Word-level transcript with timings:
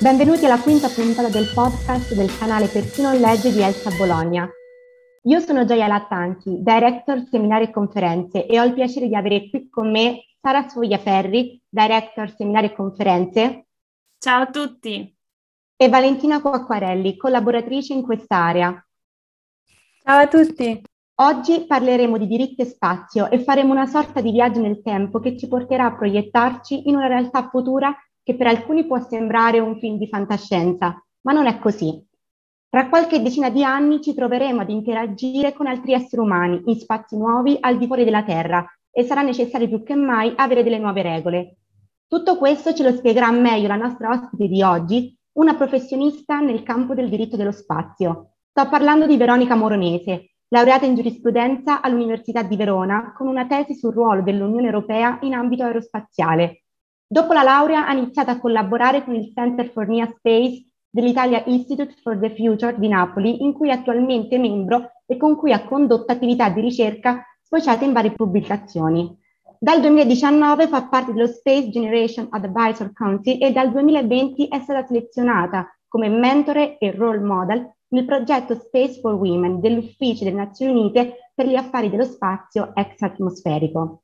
Benvenuti 0.00 0.44
alla 0.44 0.60
quinta 0.60 0.88
puntata 0.88 1.28
del 1.28 1.50
podcast 1.54 2.14
del 2.14 2.36
canale 2.36 2.66
Per 2.66 2.90
chi 2.90 3.00
non 3.00 3.16
legge 3.16 3.52
di 3.52 3.62
Elsa 3.62 3.90
Bologna. 3.96 4.50
Io 5.22 5.40
sono 5.40 5.64
Gioia 5.64 5.86
Lattanchi, 5.86 6.62
Director 6.62 7.24
Seminari 7.30 7.66
e 7.66 7.70
Conferenze 7.70 8.44
e 8.44 8.58
ho 8.58 8.64
il 8.64 8.74
piacere 8.74 9.06
di 9.06 9.14
avere 9.14 9.48
qui 9.48 9.70
con 9.70 9.90
me 9.90 10.24
Sara 10.40 10.68
Sfogliaferri, 10.68 11.62
Director 11.68 12.34
Seminari 12.34 12.66
e 12.66 12.74
Conferenze. 12.74 13.66
Ciao 14.18 14.42
a 14.42 14.46
tutti. 14.50 15.16
E 15.76 15.88
Valentina 15.88 16.40
Coacquarelli, 16.40 17.16
collaboratrice 17.16 17.94
in 17.94 18.02
quest'area. 18.02 18.86
Ciao 20.02 20.20
a 20.20 20.26
tutti. 20.26 20.82
Oggi 21.16 21.66
parleremo 21.66 22.18
di 22.18 22.26
diritti 22.26 22.62
e 22.62 22.66
spazio 22.66 23.30
e 23.30 23.38
faremo 23.38 23.70
una 23.70 23.86
sorta 23.86 24.20
di 24.20 24.32
viaggio 24.32 24.60
nel 24.60 24.82
tempo 24.82 25.20
che 25.20 25.38
ci 25.38 25.46
porterà 25.46 25.86
a 25.86 25.94
proiettarci 25.94 26.88
in 26.88 26.96
una 26.96 27.06
realtà 27.06 27.48
futura 27.48 27.96
che 28.24 28.34
per 28.34 28.48
alcuni 28.48 28.86
può 28.86 28.98
sembrare 29.00 29.60
un 29.60 29.78
film 29.78 29.98
di 29.98 30.08
fantascienza, 30.08 31.00
ma 31.20 31.32
non 31.32 31.46
è 31.46 31.58
così. 31.60 32.02
Tra 32.68 32.88
qualche 32.88 33.22
decina 33.22 33.50
di 33.50 33.62
anni 33.62 34.00
ci 34.00 34.14
troveremo 34.14 34.62
ad 34.62 34.70
interagire 34.70 35.52
con 35.52 35.68
altri 35.68 35.92
esseri 35.92 36.20
umani 36.20 36.60
in 36.64 36.76
spazi 36.76 37.16
nuovi 37.16 37.56
al 37.60 37.78
di 37.78 37.86
fuori 37.86 38.02
della 38.02 38.24
Terra 38.24 38.66
e 38.90 39.04
sarà 39.04 39.22
necessario 39.22 39.68
più 39.68 39.84
che 39.84 39.94
mai 39.94 40.32
avere 40.34 40.64
delle 40.64 40.78
nuove 40.78 41.02
regole. 41.02 41.56
Tutto 42.08 42.36
questo 42.36 42.74
ce 42.74 42.82
lo 42.82 42.90
spiegherà 42.90 43.30
meglio 43.30 43.68
la 43.68 43.76
nostra 43.76 44.10
ospite 44.10 44.48
di 44.48 44.62
oggi, 44.62 45.16
una 45.34 45.54
professionista 45.54 46.40
nel 46.40 46.62
campo 46.62 46.94
del 46.94 47.08
diritto 47.08 47.36
dello 47.36 47.52
spazio. 47.52 48.30
Sto 48.50 48.68
parlando 48.68 49.06
di 49.06 49.16
Veronica 49.16 49.54
Moronese, 49.54 50.34
laureata 50.48 50.86
in 50.86 50.94
giurisprudenza 50.94 51.80
all'Università 51.80 52.42
di 52.42 52.56
Verona 52.56 53.12
con 53.16 53.26
una 53.26 53.46
tesi 53.46 53.74
sul 53.74 53.92
ruolo 53.92 54.22
dell'Unione 54.22 54.66
Europea 54.66 55.18
in 55.22 55.34
ambito 55.34 55.64
aerospaziale. 55.64 56.63
Dopo 57.14 57.32
la 57.32 57.44
laurea 57.44 57.86
ha 57.86 57.92
iniziato 57.92 58.32
a 58.32 58.40
collaborare 58.40 59.04
con 59.04 59.14
il 59.14 59.30
Center 59.32 59.70
for 59.70 59.86
Near 59.86 60.12
Space 60.16 60.64
dell'Italia 60.90 61.44
Institute 61.46 61.94
for 62.02 62.18
the 62.18 62.34
Future 62.34 62.76
di 62.76 62.88
Napoli, 62.88 63.44
in 63.44 63.52
cui 63.52 63.68
è 63.68 63.72
attualmente 63.72 64.36
membro 64.36 64.94
e 65.06 65.16
con 65.16 65.36
cui 65.36 65.52
ha 65.52 65.64
condotto 65.64 66.10
attività 66.10 66.48
di 66.48 66.60
ricerca 66.60 67.24
sfociate 67.40 67.84
in 67.84 67.92
varie 67.92 68.10
pubblicazioni. 68.10 69.16
Dal 69.56 69.80
2019 69.80 70.66
fa 70.66 70.88
parte 70.88 71.12
dello 71.12 71.28
Space 71.28 71.70
Generation 71.70 72.26
Advisor 72.30 72.92
Council 72.92 73.40
e 73.40 73.52
dal 73.52 73.70
2020 73.70 74.48
è 74.48 74.58
stata 74.58 74.84
selezionata 74.84 75.72
come 75.86 76.08
mentore 76.08 76.78
e 76.78 76.90
role 76.90 77.20
model 77.20 77.74
nel 77.90 78.06
progetto 78.06 78.56
Space 78.56 78.98
for 78.98 79.14
Women 79.14 79.60
dell'Ufficio 79.60 80.24
delle 80.24 80.38
Nazioni 80.38 80.72
Unite 80.72 81.30
per 81.32 81.46
gli 81.46 81.54
affari 81.54 81.90
dello 81.90 82.02
spazio 82.02 82.72
exatmosferico. 82.74 84.00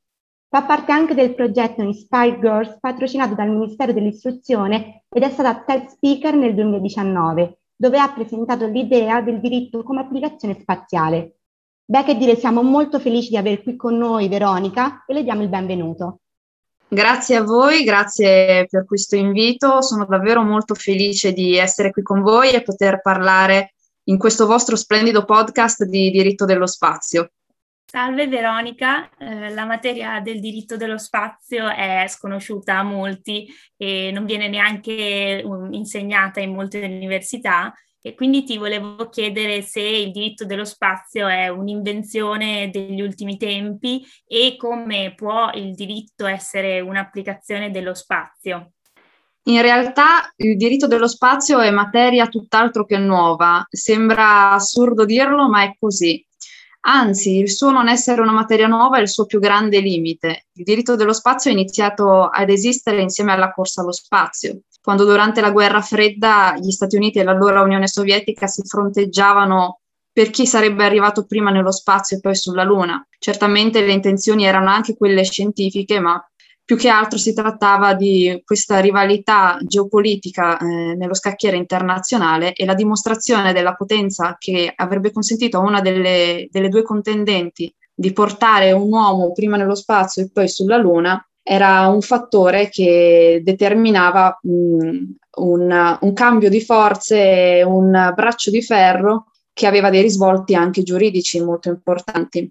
Fa 0.53 0.63
parte 0.63 0.91
anche 0.91 1.15
del 1.15 1.37
progetto 1.37 1.81
Inspire 1.81 2.41
Girls 2.41 2.77
patrocinato 2.81 3.37
dal 3.37 3.51
Ministero 3.51 3.93
dell'Istruzione 3.93 5.05
ed 5.09 5.23
è 5.23 5.31
stata 5.31 5.63
TED 5.65 5.87
Speaker 5.91 6.35
nel 6.35 6.57
2019, 6.57 7.59
dove 7.77 8.01
ha 8.01 8.11
presentato 8.11 8.67
l'idea 8.67 9.21
del 9.21 9.39
diritto 9.39 9.85
come 9.85 10.01
applicazione 10.01 10.59
spaziale. 10.59 11.37
Beh, 11.85 12.03
che 12.03 12.17
dire, 12.17 12.35
siamo 12.35 12.63
molto 12.63 12.99
felici 12.99 13.29
di 13.29 13.37
avere 13.37 13.63
qui 13.63 13.77
con 13.77 13.97
noi 13.97 14.27
Veronica 14.27 15.05
e 15.07 15.15
le 15.15 15.23
diamo 15.23 15.43
il 15.43 15.49
benvenuto. 15.49 16.19
Grazie 16.89 17.37
a 17.37 17.45
voi, 17.45 17.85
grazie 17.85 18.67
per 18.69 18.85
questo 18.85 19.15
invito. 19.15 19.83
Sono 19.83 20.05
davvero 20.05 20.43
molto 20.43 20.75
felice 20.75 21.33
di 21.33 21.57
essere 21.57 21.93
qui 21.93 22.03
con 22.03 22.23
voi 22.23 22.51
e 22.51 22.63
poter 22.63 23.01
parlare 23.01 23.75
in 24.09 24.19
questo 24.19 24.47
vostro 24.47 24.75
splendido 24.75 25.25
podcast 25.25 25.85
di 25.85 26.11
diritto 26.11 26.45
dello 26.45 26.67
spazio. 26.67 27.31
Salve 27.91 28.29
Veronica, 28.29 29.11
eh, 29.19 29.53
la 29.53 29.65
materia 29.65 30.21
del 30.21 30.39
diritto 30.39 30.77
dello 30.77 30.97
spazio 30.97 31.69
è 31.69 32.05
sconosciuta 32.07 32.79
a 32.79 32.83
molti 32.85 33.53
e 33.77 34.13
non 34.13 34.27
viene 34.27 34.47
neanche 34.47 35.43
um, 35.45 35.73
insegnata 35.73 36.39
in 36.39 36.55
molte 36.55 36.79
università 36.85 37.75
e 38.01 38.15
quindi 38.15 38.45
ti 38.45 38.59
volevo 38.59 39.09
chiedere 39.09 39.63
se 39.63 39.81
il 39.81 40.13
diritto 40.13 40.45
dello 40.45 40.65
spazio 40.65 41.27
è 41.27 41.49
un'invenzione 41.49 42.71
degli 42.71 43.01
ultimi 43.01 43.37
tempi 43.37 44.07
e 44.25 44.55
come 44.57 45.13
può 45.17 45.51
il 45.55 45.75
diritto 45.75 46.27
essere 46.27 46.79
un'applicazione 46.79 47.73
dello 47.73 47.95
spazio. 47.95 48.75
In 49.47 49.63
realtà 49.63 50.33
il 50.37 50.57
diritto 50.57 50.87
dello 50.87 51.09
spazio 51.09 51.59
è 51.59 51.73
materia 51.73 52.29
tutt'altro 52.29 52.85
che 52.85 52.99
nuova, 52.99 53.67
sembra 53.69 54.53
assurdo 54.53 55.05
dirlo, 55.05 55.49
ma 55.49 55.65
è 55.65 55.75
così. 55.77 56.25
Anzi, 56.83 57.37
il 57.37 57.51
suo 57.51 57.71
non 57.71 57.89
essere 57.89 58.23
una 58.23 58.33
materia 58.33 58.67
nuova 58.67 58.99
è 58.99 59.01
il 59.01 59.09
suo 59.09 59.27
più 59.27 59.39
grande 59.39 59.81
limite. 59.81 60.47
Il 60.55 60.65
diritto 60.65 60.97
dello 60.97 61.13
spazio 61.13 61.51
è 61.51 61.55
iniziato 61.55 62.27
ad 62.27 62.49
esistere 62.49 63.03
insieme 63.03 63.33
alla 63.33 63.53
corsa 63.53 63.83
allo 63.83 63.93
spazio, 63.93 64.63
quando 64.81 65.05
durante 65.05 65.43
la 65.43 65.51
guerra 65.51 65.83
fredda 65.83 66.55
gli 66.59 66.71
Stati 66.71 66.97
Uniti 66.97 67.19
e 67.19 67.25
l'allora 67.25 67.61
Unione 67.61 67.87
Sovietica 67.87 68.47
si 68.47 68.63
fronteggiavano 68.65 69.81
per 70.13 70.31
chi 70.31 70.47
sarebbe 70.47 70.85
arrivato 70.85 71.27
prima 71.27 71.51
nello 71.51 71.71
spazio 71.71 72.17
e 72.17 72.21
poi 72.21 72.35
sulla 72.35 72.65
Luna. 72.65 73.07
Certamente 73.19 73.83
le 73.83 73.93
intenzioni 73.93 74.45
erano 74.45 74.71
anche 74.71 74.97
quelle 74.97 75.23
scientifiche, 75.25 76.01
ma 76.01 76.23
più 76.71 76.79
che 76.79 76.89
altro 76.89 77.19
si 77.19 77.35
trattava 77.35 77.95
di 77.95 78.43
questa 78.45 78.79
rivalità 78.79 79.59
geopolitica 79.61 80.57
eh, 80.57 80.95
nello 80.95 81.15
scacchiere 81.15 81.57
internazionale 81.57 82.53
e 82.53 82.65
la 82.65 82.75
dimostrazione 82.75 83.53
della 83.53 83.75
potenza 83.75 84.37
che 84.39 84.73
avrebbe 84.77 85.11
consentito 85.11 85.57
a 85.57 85.63
una 85.63 85.81
delle, 85.81 86.47
delle 86.49 86.69
due 86.69 86.85
contendenti 86.85 87.75
di 87.93 88.13
portare 88.13 88.71
un 88.71 88.89
uomo 88.89 89.33
prima 89.33 89.57
nello 89.57 89.75
spazio 89.75 90.23
e 90.23 90.31
poi 90.33 90.47
sulla 90.47 90.77
Luna 90.77 91.21
era 91.43 91.89
un 91.89 92.03
fattore 92.03 92.69
che 92.69 93.41
determinava 93.43 94.39
mh, 94.41 94.51
un, 95.39 95.99
un, 96.01 96.13
cambio 96.13 96.49
di 96.49 96.61
forze, 96.61 97.65
un 97.67 98.13
braccio 98.15 98.53
di 98.53 98.63
ferro 98.63 99.33
che 99.53 99.67
aveva 99.67 99.91
dei 99.91 100.03
risvolti 100.03 100.55
anche 100.55 100.85
giuridici 100.85 101.43
molto 101.43 101.69
importanti. 101.69 102.49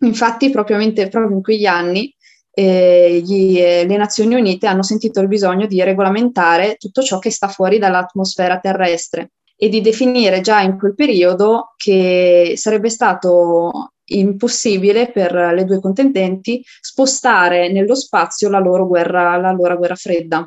Infatti, 0.00 0.50
proprio 0.50 0.80
in 0.80 1.42
quegli 1.42 1.66
anni 1.66 2.12
eh, 2.54 3.20
gli, 3.24 3.58
eh, 3.58 3.86
le 3.86 3.96
Nazioni 3.96 4.34
Unite 4.34 4.66
hanno 4.66 4.82
sentito 4.82 5.20
il 5.20 5.28
bisogno 5.28 5.66
di 5.66 5.82
regolamentare 5.82 6.76
tutto 6.78 7.02
ciò 7.02 7.18
che 7.18 7.30
sta 7.30 7.48
fuori 7.48 7.78
dall'atmosfera 7.78 8.58
terrestre 8.60 9.32
e 9.56 9.68
di 9.68 9.80
definire 9.80 10.40
già 10.40 10.60
in 10.60 10.76
quel 10.76 10.94
periodo 10.94 11.74
che 11.76 12.54
sarebbe 12.56 12.90
stato 12.90 13.92
impossibile 14.04 15.10
per 15.10 15.32
le 15.32 15.64
due 15.64 15.80
contendenti 15.80 16.62
spostare 16.80 17.70
nello 17.70 17.94
spazio 17.94 18.50
la 18.50 18.58
loro 18.58 18.86
guerra, 18.86 19.36
la 19.36 19.52
loro 19.52 19.76
guerra 19.78 19.94
fredda. 19.94 20.46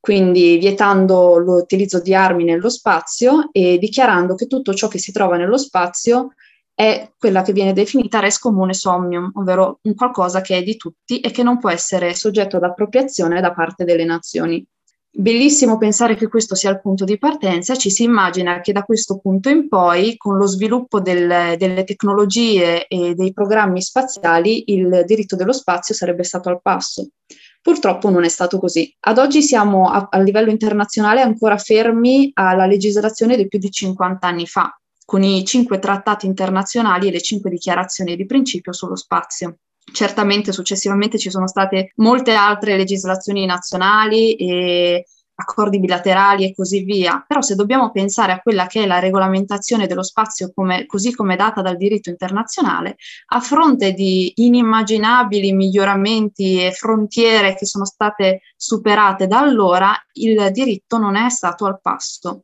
Quindi 0.00 0.58
vietando 0.58 1.36
l'utilizzo 1.38 2.00
di 2.00 2.14
armi 2.14 2.44
nello 2.44 2.68
spazio 2.68 3.48
e 3.52 3.78
dichiarando 3.78 4.34
che 4.34 4.46
tutto 4.46 4.74
ciò 4.74 4.88
che 4.88 4.98
si 4.98 5.12
trova 5.12 5.36
nello 5.36 5.58
spazio 5.58 6.34
è 6.80 7.10
quella 7.18 7.42
che 7.42 7.52
viene 7.52 7.72
definita 7.72 8.20
res 8.20 8.38
comune 8.38 8.72
somnium, 8.72 9.32
ovvero 9.34 9.80
un 9.82 9.96
qualcosa 9.96 10.40
che 10.40 10.58
è 10.58 10.62
di 10.62 10.76
tutti 10.76 11.18
e 11.18 11.32
che 11.32 11.42
non 11.42 11.58
può 11.58 11.70
essere 11.70 12.14
soggetto 12.14 12.58
ad 12.58 12.62
appropriazione 12.62 13.40
da 13.40 13.52
parte 13.52 13.82
delle 13.82 14.04
nazioni. 14.04 14.64
Bellissimo 15.10 15.76
pensare 15.76 16.14
che 16.14 16.28
questo 16.28 16.54
sia 16.54 16.70
il 16.70 16.80
punto 16.80 17.04
di 17.04 17.18
partenza, 17.18 17.74
ci 17.74 17.90
si 17.90 18.04
immagina 18.04 18.60
che 18.60 18.70
da 18.70 18.84
questo 18.84 19.18
punto 19.18 19.48
in 19.48 19.66
poi, 19.66 20.16
con 20.16 20.36
lo 20.36 20.46
sviluppo 20.46 21.00
del, 21.00 21.56
delle 21.56 21.82
tecnologie 21.82 22.86
e 22.86 23.16
dei 23.16 23.32
programmi 23.32 23.82
spaziali, 23.82 24.70
il 24.72 25.02
diritto 25.04 25.34
dello 25.34 25.52
spazio 25.52 25.96
sarebbe 25.96 26.22
stato 26.22 26.48
al 26.48 26.62
passo. 26.62 27.08
Purtroppo 27.60 28.08
non 28.08 28.22
è 28.22 28.28
stato 28.28 28.60
così. 28.60 28.94
Ad 29.00 29.18
oggi 29.18 29.42
siamo 29.42 29.90
a, 29.90 30.06
a 30.08 30.20
livello 30.20 30.50
internazionale 30.50 31.22
ancora 31.22 31.58
fermi 31.58 32.30
alla 32.34 32.66
legislazione 32.66 33.36
di 33.36 33.48
più 33.48 33.58
di 33.58 33.72
50 33.72 34.24
anni 34.24 34.46
fa, 34.46 34.72
con 35.08 35.22
i 35.22 35.42
cinque 35.42 35.78
trattati 35.78 36.26
internazionali 36.26 37.08
e 37.08 37.10
le 37.10 37.22
cinque 37.22 37.48
dichiarazioni 37.48 38.14
di 38.14 38.26
principio 38.26 38.74
sullo 38.74 38.94
spazio. 38.94 39.60
Certamente 39.90 40.52
successivamente 40.52 41.16
ci 41.16 41.30
sono 41.30 41.48
state 41.48 41.92
molte 41.96 42.34
altre 42.34 42.76
legislazioni 42.76 43.46
nazionali 43.46 44.34
e 44.34 45.06
accordi 45.36 45.80
bilaterali 45.80 46.44
e 46.44 46.54
così 46.54 46.82
via, 46.82 47.24
però 47.26 47.40
se 47.40 47.54
dobbiamo 47.54 47.90
pensare 47.90 48.32
a 48.32 48.40
quella 48.40 48.66
che 48.66 48.82
è 48.82 48.86
la 48.86 48.98
regolamentazione 48.98 49.86
dello 49.86 50.02
spazio 50.02 50.52
come, 50.54 50.84
così 50.84 51.14
come 51.14 51.36
data 51.36 51.62
dal 51.62 51.78
diritto 51.78 52.10
internazionale, 52.10 52.96
a 53.28 53.40
fronte 53.40 53.94
di 53.94 54.30
inimmaginabili 54.34 55.54
miglioramenti 55.54 56.62
e 56.62 56.72
frontiere 56.72 57.54
che 57.54 57.64
sono 57.64 57.86
state 57.86 58.42
superate 58.56 59.26
da 59.26 59.38
allora, 59.38 59.94
il 60.12 60.50
diritto 60.52 60.98
non 60.98 61.16
è 61.16 61.30
stato 61.30 61.64
al 61.64 61.80
passo. 61.80 62.42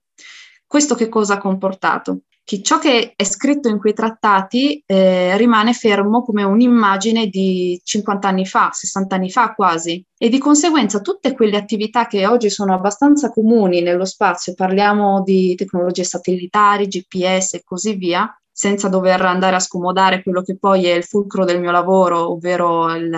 Questo 0.66 0.94
che 0.94 1.10
cosa 1.10 1.34
ha 1.34 1.38
comportato? 1.38 2.20
Che 2.44 2.62
ciò 2.62 2.78
che 2.78 3.14
è 3.16 3.24
scritto 3.24 3.68
in 3.68 3.78
quei 3.78 3.94
trattati 3.94 4.82
eh, 4.84 5.34
rimane 5.38 5.72
fermo 5.72 6.22
come 6.22 6.42
un'immagine 6.42 7.28
di 7.28 7.80
50 7.82 8.28
anni 8.28 8.44
fa, 8.44 8.68
60 8.70 9.14
anni 9.14 9.30
fa 9.30 9.54
quasi, 9.54 10.04
e 10.16 10.28
di 10.28 10.38
conseguenza 10.38 11.00
tutte 11.00 11.32
quelle 11.32 11.56
attività 11.56 12.06
che 12.06 12.26
oggi 12.26 12.50
sono 12.50 12.74
abbastanza 12.74 13.30
comuni 13.30 13.80
nello 13.80 14.04
spazio, 14.04 14.52
parliamo 14.54 15.22
di 15.22 15.54
tecnologie 15.54 16.04
satellitari, 16.04 16.86
GPS 16.86 17.54
e 17.54 17.62
così 17.64 17.94
via, 17.94 18.30
senza 18.56 18.88
dover 18.88 19.22
andare 19.22 19.56
a 19.56 19.60
scomodare 19.60 20.22
quello 20.22 20.42
che 20.42 20.58
poi 20.58 20.84
è 20.84 20.92
il 20.92 21.02
fulcro 21.02 21.46
del 21.46 21.60
mio 21.60 21.70
lavoro, 21.70 22.30
ovvero 22.30 22.94
il, 22.94 23.10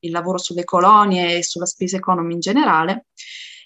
il 0.00 0.10
lavoro 0.10 0.36
sulle 0.36 0.64
colonie 0.64 1.38
e 1.38 1.42
sulla 1.44 1.64
space 1.64 1.96
economy 1.96 2.34
in 2.34 2.40
generale, 2.40 3.06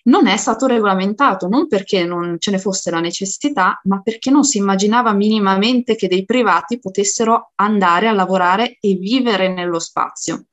non 0.09 0.27
è 0.27 0.37
stato 0.37 0.67
regolamentato, 0.67 1.49
non 1.49 1.69
perché 1.69 2.05
non 2.05 2.37
ce 2.39 2.51
ne 2.51 2.59
fosse 2.59 2.91
la 2.91 3.01
necessità, 3.01 3.81
ma 3.85 4.01
perché 4.03 4.31
non 4.31 4.45
si 4.45 4.59
immaginava 4.59 5.13
minimamente 5.13 5.97
che 5.97 6.09
dei 6.09 6.25
privati 6.25 6.79
potessero 6.79 7.53
andare 7.57 8.09
a 8.09 8.13
lavorare 8.13 8.79
e 8.81 8.95
vivere 8.95 9.53
nello 9.53 9.79
spazio. 9.79 10.47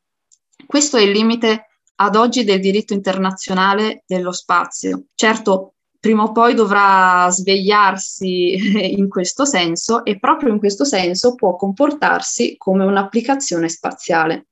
Questo 0.65 0.97
è 0.97 1.01
il 1.01 1.11
limite 1.11 1.67
ad 1.95 2.15
oggi 2.15 2.43
del 2.43 2.59
diritto 2.59 2.93
internazionale 2.93 4.03
dello 4.05 4.33
spazio. 4.33 5.05
Certo, 5.15 5.75
prima 5.99 6.23
o 6.23 6.31
poi 6.31 6.53
dovrà 6.53 7.29
svegliarsi 7.29 8.93
in 8.97 9.07
questo 9.07 9.45
senso 9.45 10.03
e 10.03 10.19
proprio 10.19 10.51
in 10.51 10.59
questo 10.59 10.83
senso 10.83 11.35
può 11.35 11.55
comportarsi 11.55 12.55
come 12.57 12.83
un'applicazione 12.83 13.69
spaziale. 13.69 14.47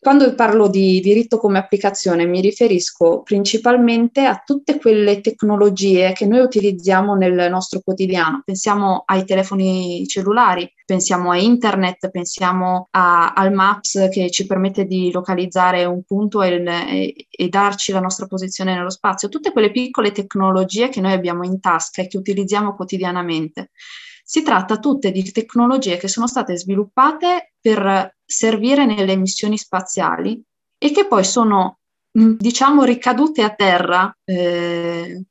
Quando 0.00 0.32
parlo 0.36 0.68
di 0.68 1.00
diritto 1.00 1.38
come 1.38 1.58
applicazione 1.58 2.24
mi 2.24 2.40
riferisco 2.40 3.22
principalmente 3.22 4.24
a 4.24 4.40
tutte 4.44 4.78
quelle 4.78 5.20
tecnologie 5.20 6.12
che 6.12 6.24
noi 6.24 6.38
utilizziamo 6.38 7.14
nel 7.16 7.50
nostro 7.50 7.80
quotidiano. 7.80 8.42
Pensiamo 8.44 9.02
ai 9.06 9.24
telefoni 9.24 10.06
cellulari, 10.06 10.72
pensiamo 10.86 11.32
a 11.32 11.36
internet, 11.36 12.10
pensiamo 12.10 12.86
a, 12.92 13.32
al 13.32 13.52
Maps 13.52 14.08
che 14.10 14.30
ci 14.30 14.46
permette 14.46 14.84
di 14.84 15.10
localizzare 15.10 15.84
un 15.84 16.04
punto 16.04 16.42
e, 16.42 16.62
e, 16.62 17.26
e 17.28 17.48
darci 17.48 17.90
la 17.90 18.00
nostra 18.00 18.26
posizione 18.26 18.74
nello 18.74 18.90
spazio. 18.90 19.28
Tutte 19.28 19.50
quelle 19.50 19.72
piccole 19.72 20.12
tecnologie 20.12 20.90
che 20.90 21.00
noi 21.00 21.12
abbiamo 21.12 21.44
in 21.44 21.58
tasca 21.58 22.02
e 22.02 22.06
che 22.06 22.18
utilizziamo 22.18 22.76
quotidianamente. 22.76 23.70
Si 24.22 24.42
tratta 24.42 24.78
tutte 24.78 25.10
di 25.10 25.22
tecnologie 25.32 25.96
che 25.96 26.06
sono 26.06 26.26
state 26.26 26.54
sviluppate 26.56 27.54
per 27.68 28.16
servire 28.24 28.86
nelle 28.86 29.14
missioni 29.14 29.58
spaziali 29.58 30.42
e 30.78 30.90
che 30.90 31.06
poi 31.06 31.22
sono, 31.22 31.80
mm, 32.18 32.36
diciamo, 32.38 32.84
ricadute 32.84 33.42
a 33.42 33.50
terra, 33.50 34.16
eh, 34.24 35.22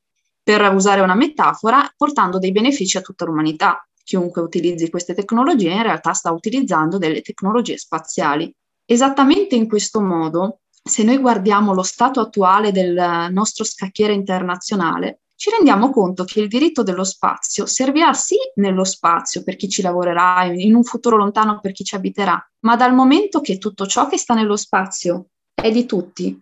per 0.43 0.71
usare 0.71 1.01
una 1.01 1.15
metafora, 1.15 1.91
portando 1.97 2.37
dei 2.37 2.51
benefici 2.51 2.95
a 2.97 3.01
tutta 3.01 3.25
l'umanità. 3.25 3.85
Chiunque 4.03 4.41
utilizzi 4.43 4.89
queste 4.91 5.15
tecnologie 5.15 5.71
in 5.71 5.81
realtà 5.81 6.13
sta 6.13 6.31
utilizzando 6.31 6.99
delle 6.99 7.21
tecnologie 7.21 7.77
spaziali. 7.77 8.53
Esattamente 8.85 9.55
in 9.55 9.67
questo 9.67 9.99
modo, 9.99 10.59
se 10.69 11.03
noi 11.03 11.17
guardiamo 11.17 11.73
lo 11.73 11.83
stato 11.83 12.19
attuale 12.19 12.71
del 12.71 13.29
nostro 13.31 13.65
scacchiere 13.65 14.13
internazionale, 14.13 15.21
ci 15.37 15.51
rendiamo 15.51 15.91
conto 15.91 16.23
che 16.23 16.41
il 16.41 16.47
diritto 16.47 16.81
dello 16.81 17.03
spazio 17.03 17.67
servirà 17.67 18.11
sì 18.11 18.35
nello 18.55 18.83
spazio 18.83 19.43
per 19.43 19.55
chi 19.55 19.69
ci 19.69 19.83
lavorerà, 19.83 20.45
in 20.45 20.73
un 20.73 20.83
futuro 20.83 21.15
lontano 21.15 21.59
per 21.61 21.73
chi 21.73 21.83
ci 21.83 21.93
abiterà, 21.93 22.43
ma 22.61 22.75
dal 22.75 22.95
momento 22.95 23.39
che 23.39 23.59
tutto 23.59 23.85
ciò 23.85 24.07
che 24.07 24.17
sta 24.17 24.33
nello 24.33 24.55
spazio 24.55 25.27
è 25.53 25.69
di 25.71 25.85
tutti, 25.85 26.41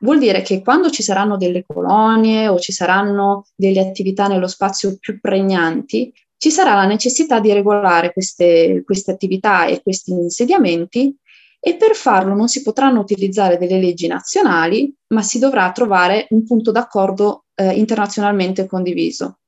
vuol 0.00 0.18
dire 0.18 0.42
che 0.42 0.60
quando 0.60 0.90
ci 0.90 1.04
saranno 1.04 1.36
delle 1.36 1.64
colonie 1.64 2.48
o 2.48 2.58
ci 2.58 2.72
saranno 2.72 3.46
delle 3.54 3.80
attività 3.80 4.26
nello 4.26 4.48
spazio 4.48 4.96
più 4.98 5.20
pregnanti, 5.20 6.12
ci 6.36 6.50
sarà 6.50 6.74
la 6.74 6.86
necessità 6.86 7.38
di 7.38 7.52
regolare 7.52 8.12
queste, 8.12 8.82
queste 8.84 9.12
attività 9.12 9.66
e 9.66 9.80
questi 9.82 10.10
insediamenti 10.10 11.16
e 11.60 11.76
per 11.76 11.94
farlo 11.94 12.34
non 12.34 12.48
si 12.48 12.60
potranno 12.62 12.98
utilizzare 12.98 13.56
delle 13.56 13.78
leggi 13.78 14.08
nazionali, 14.08 14.92
ma 15.14 15.22
si 15.22 15.38
dovrà 15.38 15.70
trovare 15.70 16.26
un 16.30 16.44
punto 16.44 16.72
d'accordo 16.72 17.41
eh, 17.62 17.72
internazionalmente 17.74 18.66
condiviso. 18.66 19.38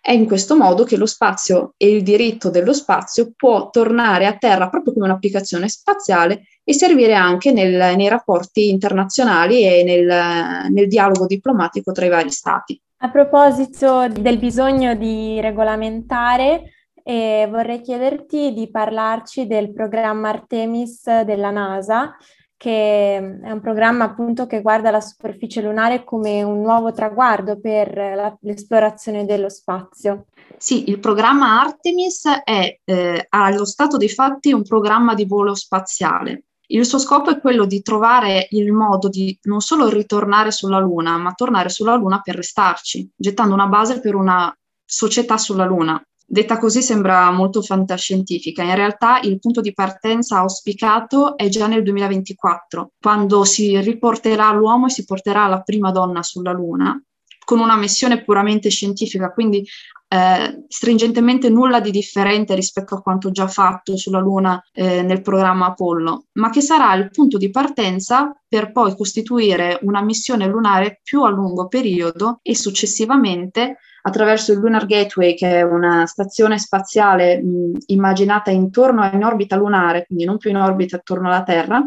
È 0.00 0.12
in 0.12 0.26
questo 0.26 0.56
modo 0.56 0.84
che 0.84 0.96
lo 0.96 1.06
spazio 1.06 1.74
e 1.76 1.90
il 1.90 2.02
diritto 2.02 2.50
dello 2.50 2.72
spazio 2.72 3.32
può 3.36 3.68
tornare 3.68 4.26
a 4.26 4.36
terra 4.36 4.70
proprio 4.70 4.94
come 4.94 5.06
un'applicazione 5.06 5.68
spaziale 5.68 6.44
e 6.64 6.72
servire 6.72 7.14
anche 7.14 7.52
nel, 7.52 7.96
nei 7.96 8.08
rapporti 8.08 8.70
internazionali 8.70 9.64
e 9.64 9.82
nel, 9.82 10.70
nel 10.72 10.88
dialogo 10.88 11.26
diplomatico 11.26 11.92
tra 11.92 12.06
i 12.06 12.10
vari 12.10 12.30
stati. 12.30 12.80
A 13.00 13.10
proposito 13.10 14.08
del 14.08 14.38
bisogno 14.38 14.94
di 14.94 15.40
regolamentare, 15.40 16.72
e 17.08 17.48
vorrei 17.50 17.80
chiederti 17.80 18.52
di 18.52 18.70
parlarci 18.70 19.46
del 19.46 19.72
programma 19.72 20.28
Artemis 20.28 21.22
della 21.22 21.50
NASA, 21.50 22.14
che 22.58 23.16
è 23.40 23.50
un 23.50 23.60
programma 23.60 24.04
appunto 24.04 24.46
che 24.46 24.60
guarda 24.60 24.90
la 24.90 25.00
superficie 25.00 25.62
lunare 25.62 26.02
come 26.02 26.42
un 26.42 26.60
nuovo 26.60 26.92
traguardo 26.92 27.58
per 27.60 27.94
la, 27.94 28.36
l'esplorazione 28.40 29.24
dello 29.24 29.48
spazio. 29.48 30.26
Sì, 30.56 30.90
il 30.90 30.98
programma 30.98 31.60
Artemis 31.60 32.26
è 32.44 32.80
eh, 32.84 33.26
allo 33.28 33.64
stato 33.64 33.96
dei 33.96 34.08
fatti 34.08 34.52
un 34.52 34.64
programma 34.64 35.14
di 35.14 35.24
volo 35.24 35.54
spaziale. 35.54 36.42
Il 36.70 36.84
suo 36.84 36.98
scopo 36.98 37.30
è 37.30 37.40
quello 37.40 37.64
di 37.64 37.80
trovare 37.80 38.48
il 38.50 38.72
modo 38.72 39.08
di 39.08 39.38
non 39.42 39.60
solo 39.60 39.88
ritornare 39.88 40.50
sulla 40.50 40.80
Luna, 40.80 41.16
ma 41.16 41.32
tornare 41.32 41.68
sulla 41.68 41.94
Luna 41.94 42.20
per 42.20 42.34
restarci, 42.34 43.08
gettando 43.16 43.54
una 43.54 43.68
base 43.68 44.00
per 44.00 44.16
una 44.16 44.54
società 44.84 45.38
sulla 45.38 45.64
Luna. 45.64 46.02
Detta 46.30 46.58
così 46.58 46.82
sembra 46.82 47.30
molto 47.30 47.62
fantascientifica, 47.62 48.62
in 48.62 48.74
realtà 48.74 49.18
il 49.20 49.38
punto 49.38 49.62
di 49.62 49.72
partenza 49.72 50.36
auspicato 50.36 51.38
è 51.38 51.48
già 51.48 51.66
nel 51.66 51.82
2024, 51.82 52.90
quando 53.00 53.44
si 53.44 53.80
riporterà 53.80 54.52
l'uomo 54.52 54.88
e 54.88 54.90
si 54.90 55.06
porterà 55.06 55.46
la 55.46 55.62
prima 55.62 55.90
donna 55.90 56.22
sulla 56.22 56.52
Luna, 56.52 57.02
con 57.48 57.60
una 57.60 57.78
missione 57.78 58.22
puramente 58.22 58.68
scientifica, 58.68 59.32
quindi 59.32 59.66
eh, 60.08 60.64
stringentemente 60.68 61.48
nulla 61.48 61.80
di 61.80 61.90
differente 61.90 62.54
rispetto 62.54 62.94
a 62.94 63.00
quanto 63.00 63.30
già 63.30 63.48
fatto 63.48 63.96
sulla 63.96 64.18
Luna 64.18 64.62
eh, 64.74 65.00
nel 65.00 65.22
programma 65.22 65.68
Apollo, 65.68 66.26
ma 66.32 66.50
che 66.50 66.60
sarà 66.60 66.92
il 66.92 67.08
punto 67.08 67.38
di 67.38 67.48
partenza 67.48 68.38
per 68.46 68.70
poi 68.70 68.94
costituire 68.94 69.78
una 69.84 70.02
missione 70.02 70.46
lunare 70.46 71.00
più 71.02 71.22
a 71.22 71.30
lungo 71.30 71.68
periodo 71.68 72.40
e 72.42 72.54
successivamente 72.54 73.78
attraverso 74.02 74.52
il 74.52 74.58
Lunar 74.58 74.84
Gateway, 74.84 75.34
che 75.34 75.60
è 75.60 75.62
una 75.62 76.04
stazione 76.04 76.58
spaziale 76.58 77.42
mh, 77.42 77.78
immaginata 77.86 78.50
intorno 78.50 79.08
in 79.10 79.24
orbita 79.24 79.56
lunare, 79.56 80.04
quindi 80.04 80.26
non 80.26 80.36
più 80.36 80.50
in 80.50 80.56
orbita 80.56 80.96
attorno 80.96 81.28
alla 81.28 81.44
Terra, 81.44 81.82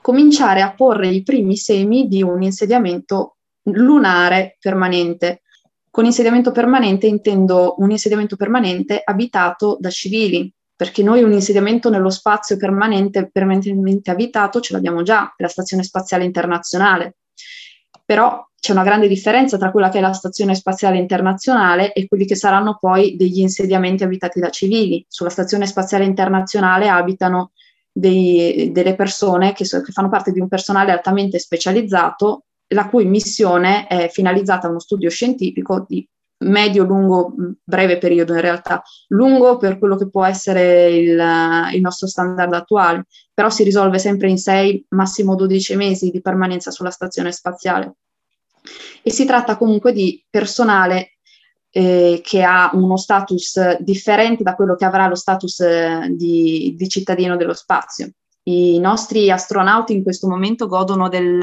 cominciare 0.00 0.60
a 0.62 0.72
porre 0.72 1.08
i 1.08 1.24
primi 1.24 1.56
semi 1.56 2.06
di 2.06 2.22
un 2.22 2.42
insediamento 2.42 3.33
lunare 3.64 4.56
permanente. 4.60 5.42
Con 5.90 6.04
insediamento 6.04 6.50
permanente 6.50 7.06
intendo 7.06 7.76
un 7.78 7.90
insediamento 7.90 8.36
permanente 8.36 9.00
abitato 9.04 9.76
da 9.78 9.90
civili, 9.90 10.52
perché 10.74 11.02
noi 11.02 11.22
un 11.22 11.32
insediamento 11.32 11.88
nello 11.88 12.10
spazio 12.10 12.56
permanente, 12.56 13.30
permanentemente 13.30 14.10
abitato 14.10 14.60
ce 14.60 14.72
l'abbiamo 14.72 15.02
già, 15.02 15.32
la 15.36 15.48
Stazione 15.48 15.84
Spaziale 15.84 16.24
Internazionale. 16.24 17.16
Però 18.04 18.44
c'è 18.58 18.72
una 18.72 18.82
grande 18.82 19.08
differenza 19.08 19.56
tra 19.56 19.70
quella 19.70 19.88
che 19.88 19.98
è 19.98 20.00
la 20.00 20.12
Stazione 20.12 20.54
Spaziale 20.54 20.98
Internazionale 20.98 21.92
e 21.92 22.08
quelli 22.08 22.26
che 22.26 22.34
saranno 22.34 22.76
poi 22.80 23.14
degli 23.14 23.40
insediamenti 23.40 24.04
abitati 24.04 24.40
da 24.40 24.50
civili. 24.50 25.04
Sulla 25.06 25.30
Stazione 25.30 25.66
Spaziale 25.66 26.04
Internazionale 26.04 26.88
abitano 26.88 27.52
dei, 27.92 28.72
delle 28.72 28.96
persone 28.96 29.52
che, 29.52 29.64
so, 29.64 29.80
che 29.80 29.92
fanno 29.92 30.08
parte 30.08 30.32
di 30.32 30.40
un 30.40 30.48
personale 30.48 30.90
altamente 30.90 31.38
specializzato, 31.38 32.46
la 32.68 32.88
cui 32.88 33.04
missione 33.04 33.86
è 33.86 34.08
finalizzata 34.08 34.66
a 34.66 34.70
uno 34.70 34.80
studio 34.80 35.10
scientifico 35.10 35.84
di 35.86 36.06
medio, 36.44 36.84
lungo, 36.84 37.34
breve 37.62 37.98
periodo 37.98 38.34
in 38.34 38.40
realtà, 38.40 38.82
lungo 39.08 39.56
per 39.56 39.78
quello 39.78 39.96
che 39.96 40.10
può 40.10 40.24
essere 40.24 40.90
il, 40.90 41.70
il, 41.72 41.80
nostro 41.80 42.06
standard 42.06 42.52
attuale, 42.52 43.06
però 43.32 43.50
si 43.50 43.62
risolve 43.62 43.98
sempre 43.98 44.28
in 44.28 44.36
6, 44.36 44.86
massimo 44.90 45.36
12 45.36 45.76
mesi 45.76 46.10
di 46.10 46.20
permanenza 46.20 46.70
sulla 46.70 46.90
stazione 46.90 47.32
spaziale 47.32 47.94
e 49.02 49.10
si 49.10 49.26
tratta 49.26 49.56
comunque 49.56 49.92
di 49.92 50.24
personale 50.28 51.18
eh, 51.70 52.20
che 52.22 52.42
ha 52.42 52.70
uno 52.72 52.96
status 52.96 53.78
differente 53.80 54.42
da 54.42 54.54
quello 54.54 54.76
che 54.76 54.84
avrà 54.84 55.08
lo 55.08 55.14
status 55.14 55.60
eh, 55.60 56.08
di, 56.10 56.74
di, 56.76 56.88
cittadino 56.88 57.36
dello 57.36 57.52
spazio. 57.52 58.10
I 58.46 58.78
nostri 58.78 59.30
astronauti 59.30 59.94
in 59.94 60.02
questo 60.02 60.28
momento 60.28 60.66
godono 60.66 61.08
del, 61.08 61.42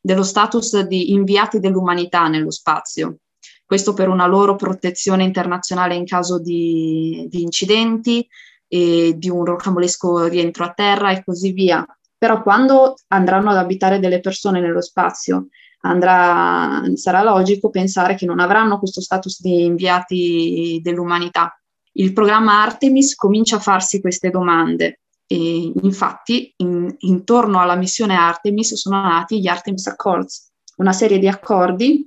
dello 0.00 0.22
status 0.22 0.80
di 0.80 1.12
inviati 1.12 1.60
dell'umanità 1.60 2.28
nello 2.28 2.50
spazio, 2.50 3.20
questo 3.64 3.94
per 3.94 4.08
una 4.08 4.26
loro 4.26 4.54
protezione 4.54 5.24
internazionale 5.24 5.94
in 5.94 6.04
caso 6.04 6.38
di, 6.38 7.26
di 7.30 7.40
incidenti 7.40 8.26
e 8.68 9.14
di 9.16 9.30
un 9.30 9.46
rocambolesco 9.46 10.26
rientro 10.26 10.64
a 10.64 10.72
terra 10.72 11.10
e 11.10 11.24
così 11.24 11.52
via. 11.52 11.86
Però 12.18 12.42
quando 12.42 12.96
andranno 13.08 13.50
ad 13.50 13.56
abitare 13.56 13.98
delle 13.98 14.20
persone 14.20 14.60
nello 14.60 14.82
spazio 14.82 15.48
andrà, 15.84 16.82
sarà 16.94 17.22
logico 17.22 17.70
pensare 17.70 18.14
che 18.14 18.26
non 18.26 18.40
avranno 18.40 18.78
questo 18.78 19.00
status 19.00 19.40
di 19.40 19.64
inviati 19.64 20.80
dell'umanità. 20.82 21.58
Il 21.92 22.12
programma 22.12 22.62
Artemis 22.62 23.14
comincia 23.14 23.56
a 23.56 23.60
farsi 23.60 24.00
queste 24.02 24.28
domande 24.28 24.98
e 25.26 25.72
infatti 25.82 26.52
in, 26.56 26.94
intorno 26.98 27.60
alla 27.60 27.76
missione 27.76 28.14
Artemis 28.14 28.74
sono 28.74 29.00
nati 29.00 29.40
gli 29.40 29.48
Artemis 29.48 29.86
Accords, 29.86 30.52
una 30.76 30.92
serie 30.92 31.18
di 31.18 31.28
accordi 31.28 32.06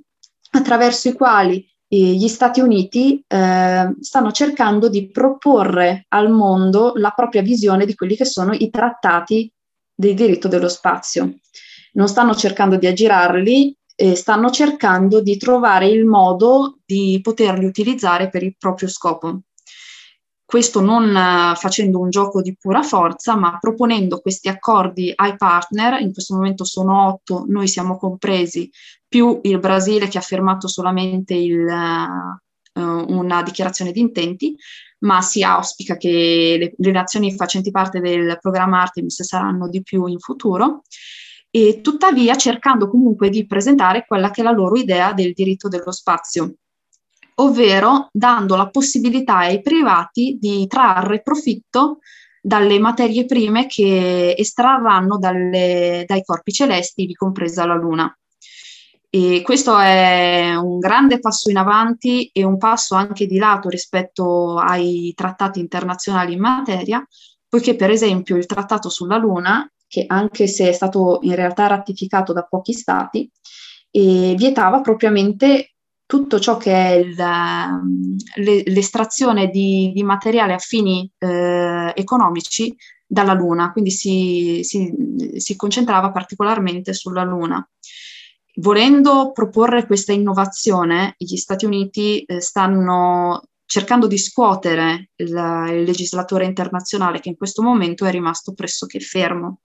attraverso 0.50 1.08
i 1.08 1.12
quali 1.12 1.66
eh, 1.88 1.96
gli 1.96 2.28
Stati 2.28 2.60
Uniti 2.60 3.22
eh, 3.26 3.94
stanno 4.00 4.32
cercando 4.32 4.88
di 4.88 5.10
proporre 5.10 6.06
al 6.08 6.30
mondo 6.30 6.92
la 6.96 7.10
propria 7.10 7.42
visione 7.42 7.86
di 7.86 7.94
quelli 7.94 8.16
che 8.16 8.24
sono 8.24 8.52
i 8.52 8.70
trattati 8.70 9.50
del 9.94 10.14
diritto 10.14 10.48
dello 10.48 10.68
spazio 10.68 11.38
non 11.96 12.08
stanno 12.08 12.34
cercando 12.34 12.76
di 12.76 12.86
aggirarli, 12.86 13.76
eh, 13.96 14.14
stanno 14.14 14.50
cercando 14.50 15.20
di 15.20 15.36
trovare 15.36 15.88
il 15.88 16.04
modo 16.04 16.78
di 16.84 17.18
poterli 17.22 17.64
utilizzare 17.64 18.28
per 18.28 18.42
il 18.42 18.54
proprio 18.56 18.88
scopo. 18.88 19.40
Questo 20.46 20.80
non 20.80 21.08
uh, 21.08 21.56
facendo 21.56 21.98
un 21.98 22.08
gioco 22.08 22.40
di 22.40 22.56
pura 22.56 22.82
forza, 22.84 23.34
ma 23.34 23.58
proponendo 23.58 24.20
questi 24.20 24.48
accordi 24.48 25.12
ai 25.12 25.36
partner, 25.36 26.00
in 26.00 26.12
questo 26.12 26.36
momento 26.36 26.62
sono 26.62 27.08
otto, 27.08 27.44
noi 27.48 27.66
siamo 27.66 27.98
compresi, 27.98 28.70
più 29.08 29.40
il 29.42 29.58
Brasile 29.58 30.06
che 30.06 30.18
ha 30.18 30.20
firmato 30.22 30.68
solamente 30.68 31.34
il, 31.34 31.66
uh, 31.66 32.80
una 32.80 33.42
dichiarazione 33.42 33.90
di 33.90 33.98
intenti, 33.98 34.56
ma 35.00 35.20
si 35.20 35.42
auspica 35.42 35.96
che 35.96 36.56
le, 36.56 36.74
le 36.76 36.92
nazioni 36.92 37.34
facenti 37.34 37.72
parte 37.72 37.98
del 37.98 38.38
programma 38.40 38.82
Artemis 38.82 39.24
saranno 39.24 39.68
di 39.68 39.82
più 39.82 40.06
in 40.06 40.20
futuro. 40.20 40.82
E 41.50 41.80
tuttavia 41.80 42.36
cercando 42.36 42.88
comunque 42.88 43.30
di 43.30 43.46
presentare 43.46 44.04
quella 44.06 44.30
che 44.30 44.42
è 44.42 44.44
la 44.44 44.52
loro 44.52 44.76
idea 44.76 45.12
del 45.12 45.32
diritto 45.32 45.68
dello 45.68 45.90
spazio, 45.90 46.54
ovvero 47.36 48.08
dando 48.12 48.56
la 48.56 48.68
possibilità 48.68 49.38
ai 49.38 49.60
privati 49.60 50.38
di 50.40 50.66
trarre 50.66 51.22
profitto 51.22 51.98
dalle 52.40 52.78
materie 52.78 53.24
prime 53.24 53.66
che 53.66 54.34
estrarranno 54.36 55.18
dalle, 55.18 56.04
dai 56.06 56.22
corpi 56.22 56.52
celesti, 56.52 57.12
compresa 57.14 57.66
la 57.66 57.74
Luna. 57.74 58.16
E 59.08 59.42
questo 59.42 59.78
è 59.78 60.54
un 60.54 60.78
grande 60.78 61.18
passo 61.18 61.50
in 61.50 61.56
avanti 61.56 62.28
e 62.32 62.44
un 62.44 62.58
passo 62.58 62.94
anche 62.94 63.26
di 63.26 63.38
lato 63.38 63.68
rispetto 63.68 64.58
ai 64.58 65.12
trattati 65.16 65.58
internazionali 65.58 66.34
in 66.34 66.40
materia, 66.40 67.04
poiché 67.48 67.74
per 67.76 67.90
esempio 67.90 68.36
il 68.36 68.46
trattato 68.46 68.88
sulla 68.90 69.16
Luna 69.16 69.68
che 69.88 70.04
anche 70.06 70.46
se 70.46 70.68
è 70.68 70.72
stato 70.72 71.20
in 71.22 71.34
realtà 71.34 71.66
ratificato 71.66 72.32
da 72.32 72.42
pochi 72.42 72.72
stati, 72.72 73.30
eh, 73.90 74.34
vietava 74.36 74.80
propriamente 74.80 75.75
tutto 76.06 76.38
ciò 76.38 76.56
che 76.56 76.72
è 76.72 76.92
il, 76.92 77.16
le, 77.16 78.62
l'estrazione 78.64 79.48
di, 79.48 79.90
di, 79.92 80.02
materiale 80.04 80.54
a 80.54 80.58
fini 80.58 81.10
eh, 81.18 81.92
economici 81.94 82.74
dalla 83.04 83.34
Luna, 83.34 83.72
quindi 83.72 83.90
si, 83.90 84.60
si, 84.62 84.92
si, 85.36 85.56
concentrava 85.56 86.10
particolarmente 86.12 86.92
sulla 86.94 87.24
Luna. 87.24 87.68
Volendo 88.58 89.32
proporre 89.32 89.84
questa 89.86 90.12
innovazione, 90.12 91.14
gli 91.18 91.36
Stati 91.36 91.66
Uniti 91.66 92.22
eh, 92.22 92.40
stanno 92.40 93.42
cercando 93.66 94.06
di 94.06 94.16
scuotere 94.16 95.10
il, 95.16 95.28
il 95.28 95.82
legislatore 95.82 96.44
internazionale 96.44 97.20
che 97.20 97.28
in 97.28 97.36
questo 97.36 97.62
momento 97.62 98.04
è 98.04 98.10
rimasto 98.10 98.54
pressoché 98.54 99.00
fermo. 99.00 99.60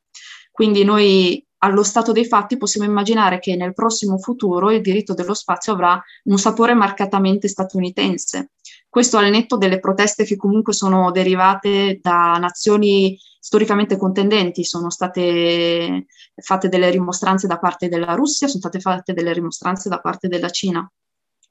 Quindi 0.51 0.83
noi 0.83 1.45
allo 1.63 1.84
stato 1.84 2.12
dei 2.12 2.25
fatti 2.25 2.58
possiamo 2.58 2.88
immaginare 2.88 3.39
che 3.39 3.56
nel 3.56 3.74
prossimo 3.74 4.18
futuro 4.18 4.72
il 4.72 4.82
diritto 4.82 5.13
dello 5.13 5.34
spazio 5.34 5.74
avrà 5.74 6.01
un 6.25 6.38
sapore 6.38 6.74
marcatamente 6.74 7.48
statunitense. 7.48 8.51
Questo 8.89 9.18
al 9.18 9.30
netto 9.30 9.58
delle 9.58 9.80
proteste 9.80 10.24
che 10.24 10.36
comunque 10.36 10.74
sono 10.74 11.12
derivate 11.12 12.00
da 12.01 12.38
nazioni 12.39 13.18
storicamente 13.39 13.98
contendenti, 13.98 14.63
sono 14.63 14.89
state 14.89 16.06
fatte 16.36 16.68
delle 16.68 16.89
rimostranze 16.89 17.48
da 17.48 17.58
parte 17.58 17.89
della 17.89 18.15
Russia, 18.15 18.48
sono 18.48 18.60
state 18.60 18.80
fatte 18.80 19.13
delle 19.13 19.34
rimostranze 19.34 19.88
da 19.88 20.00
parte 20.00 20.27
della 20.27 20.50
Cina. 20.50 20.91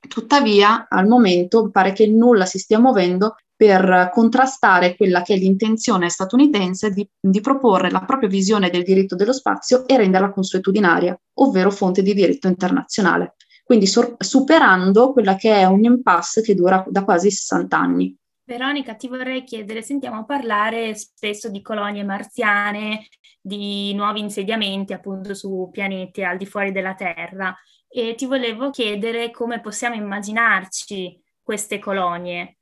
Tuttavia, 0.09 0.87
al 0.88 1.07
momento 1.07 1.71
pare 1.71 1.92
che 1.92 2.07
nulla 2.07 2.47
si 2.47 2.59
stia 2.59 2.78
muovendo 2.78 3.37
per 3.61 4.09
contrastare 4.11 4.97
quella 4.97 5.21
che 5.21 5.35
è 5.35 5.37
l'intenzione 5.37 6.09
statunitense 6.09 6.90
di, 6.90 7.07
di, 7.21 7.42
proporre 7.42 7.90
la 7.90 8.00
propria 8.00 8.30
visione 8.30 8.71
del 8.71 8.83
diritto 8.83 9.14
dello 9.14 9.35
spazio 9.35 9.87
e 9.87 9.99
renderla 9.99 10.33
consuetudinaria, 10.33 11.21
ovvero 11.35 11.71
fonte 11.71 12.00
di 12.00 12.14
diritto 12.14 12.49
internazionale, 12.49 13.35
quindi 13.62 13.87
sor- 13.87 14.16
superando 14.19 15.12
quella 15.12 15.37
che 15.37 15.52
è 15.52 15.64
un 15.64 15.85
impasse 15.85 16.40
che 16.40 16.54
dura 16.54 16.83
da 16.88 17.04
quasi 17.04 17.30
60 17.30 17.76
anni. 17.76 18.16
Veronica, 18.45 18.95
ti 18.95 19.09
vorrei 19.09 19.45
chiedere, 19.45 19.83
sentiamo 19.83 20.25
parlare 20.25 20.95
spesso 20.95 21.50
di 21.50 21.61
colonie 21.61 22.02
marziane, 22.02 23.09
di 23.38 23.92
nuovi 23.92 24.21
insediamenti 24.21 24.95
appunto 24.95 25.35
su 25.35 25.69
pianeti 25.71 26.25
al 26.25 26.38
di 26.38 26.47
fuori 26.47 26.73
della 26.73 26.95
Terra 26.95 27.54
e 27.92 28.14
ti 28.14 28.26
volevo 28.26 28.70
chiedere 28.70 29.30
come 29.30 29.61
possiamo 29.61 29.97
immaginarci 29.97 31.20
queste 31.42 31.80
colonie. 31.80 32.54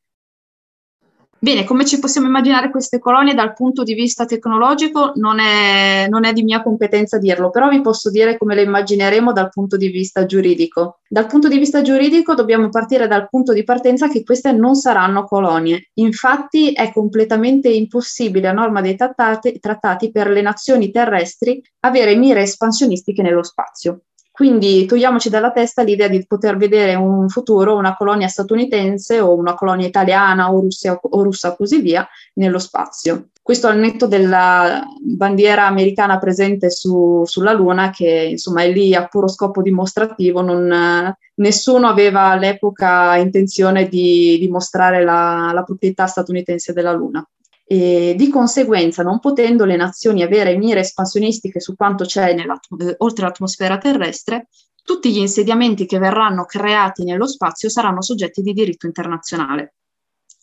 Bene, 1.40 1.62
come 1.62 1.84
ci 1.84 2.00
possiamo 2.00 2.26
immaginare 2.26 2.68
queste 2.68 2.98
colonie 2.98 3.32
dal 3.32 3.52
punto 3.52 3.84
di 3.84 3.94
vista 3.94 4.24
tecnologico 4.24 5.12
non 5.14 5.38
è, 5.38 6.08
non 6.08 6.24
è, 6.24 6.32
di 6.32 6.42
mia 6.42 6.64
competenza 6.64 7.16
dirlo, 7.16 7.50
però 7.50 7.68
vi 7.68 7.80
posso 7.80 8.10
dire 8.10 8.36
come 8.36 8.56
le 8.56 8.62
immagineremo 8.62 9.32
dal 9.32 9.48
punto 9.48 9.76
di 9.76 9.86
vista 9.86 10.26
giuridico. 10.26 10.98
Dal 11.06 11.26
punto 11.26 11.46
di 11.46 11.58
vista 11.58 11.80
giuridico 11.80 12.34
dobbiamo 12.34 12.70
partire 12.70 13.06
dal 13.06 13.28
punto 13.28 13.52
di 13.52 13.62
partenza 13.62 14.08
che 14.08 14.24
queste 14.24 14.50
non 14.50 14.74
saranno 14.74 15.26
colonie. 15.26 15.90
Infatti 15.94 16.72
è 16.72 16.90
completamente 16.92 17.68
impossibile 17.68 18.48
a 18.48 18.52
norma 18.52 18.80
dei 18.80 18.96
trattati, 18.96 19.60
trattati 19.60 20.10
per 20.10 20.30
le 20.30 20.42
nazioni 20.42 20.90
terrestri 20.90 21.62
avere 21.80 22.16
mire 22.16 22.42
espansionistiche 22.42 23.22
nello 23.22 23.44
spazio. 23.44 24.00
Quindi 24.38 24.86
togliamoci 24.86 25.30
dalla 25.30 25.50
testa 25.50 25.82
l'idea 25.82 26.06
di 26.06 26.24
poter 26.24 26.56
vedere 26.56 26.94
un 26.94 27.28
futuro, 27.28 27.74
una 27.74 27.96
colonia 27.96 28.28
statunitense 28.28 29.18
o 29.18 29.34
una 29.34 29.54
colonia 29.54 29.88
italiana 29.88 30.52
o, 30.52 30.60
Russia, 30.60 30.96
o 30.96 31.22
russa 31.24 31.56
così 31.56 31.80
via 31.80 32.06
nello 32.34 32.60
spazio. 32.60 33.30
Questo 33.42 33.66
al 33.66 33.80
netto 33.80 34.06
della 34.06 34.84
bandiera 35.00 35.66
americana 35.66 36.20
presente 36.20 36.70
su, 36.70 37.24
sulla 37.24 37.52
Luna, 37.52 37.90
che 37.90 38.28
insomma 38.30 38.62
è 38.62 38.70
lì 38.70 38.94
a 38.94 39.08
puro 39.08 39.26
scopo 39.26 39.60
dimostrativo, 39.60 40.40
non, 40.40 41.12
nessuno 41.34 41.88
aveva 41.88 42.26
all'epoca 42.26 43.16
intenzione 43.16 43.88
di 43.88 44.38
dimostrare 44.38 45.02
la, 45.02 45.50
la 45.52 45.64
proprietà 45.64 46.06
statunitense 46.06 46.72
della 46.72 46.92
Luna. 46.92 47.28
E 47.70 48.14
di 48.16 48.30
conseguenza, 48.30 49.02
non 49.02 49.20
potendo 49.20 49.66
le 49.66 49.76
nazioni 49.76 50.22
avere 50.22 50.56
mire 50.56 50.80
espansionistiche 50.80 51.60
su 51.60 51.76
quanto 51.76 52.06
c'è 52.06 52.34
eh, 52.34 52.94
oltre 52.98 53.26
l'atmosfera 53.26 53.76
terrestre, 53.76 54.48
tutti 54.82 55.12
gli 55.12 55.18
insediamenti 55.18 55.84
che 55.84 55.98
verranno 55.98 56.46
creati 56.46 57.04
nello 57.04 57.26
spazio 57.26 57.68
saranno 57.68 58.00
soggetti 58.00 58.40
di 58.40 58.54
diritto 58.54 58.86
internazionale. 58.86 59.74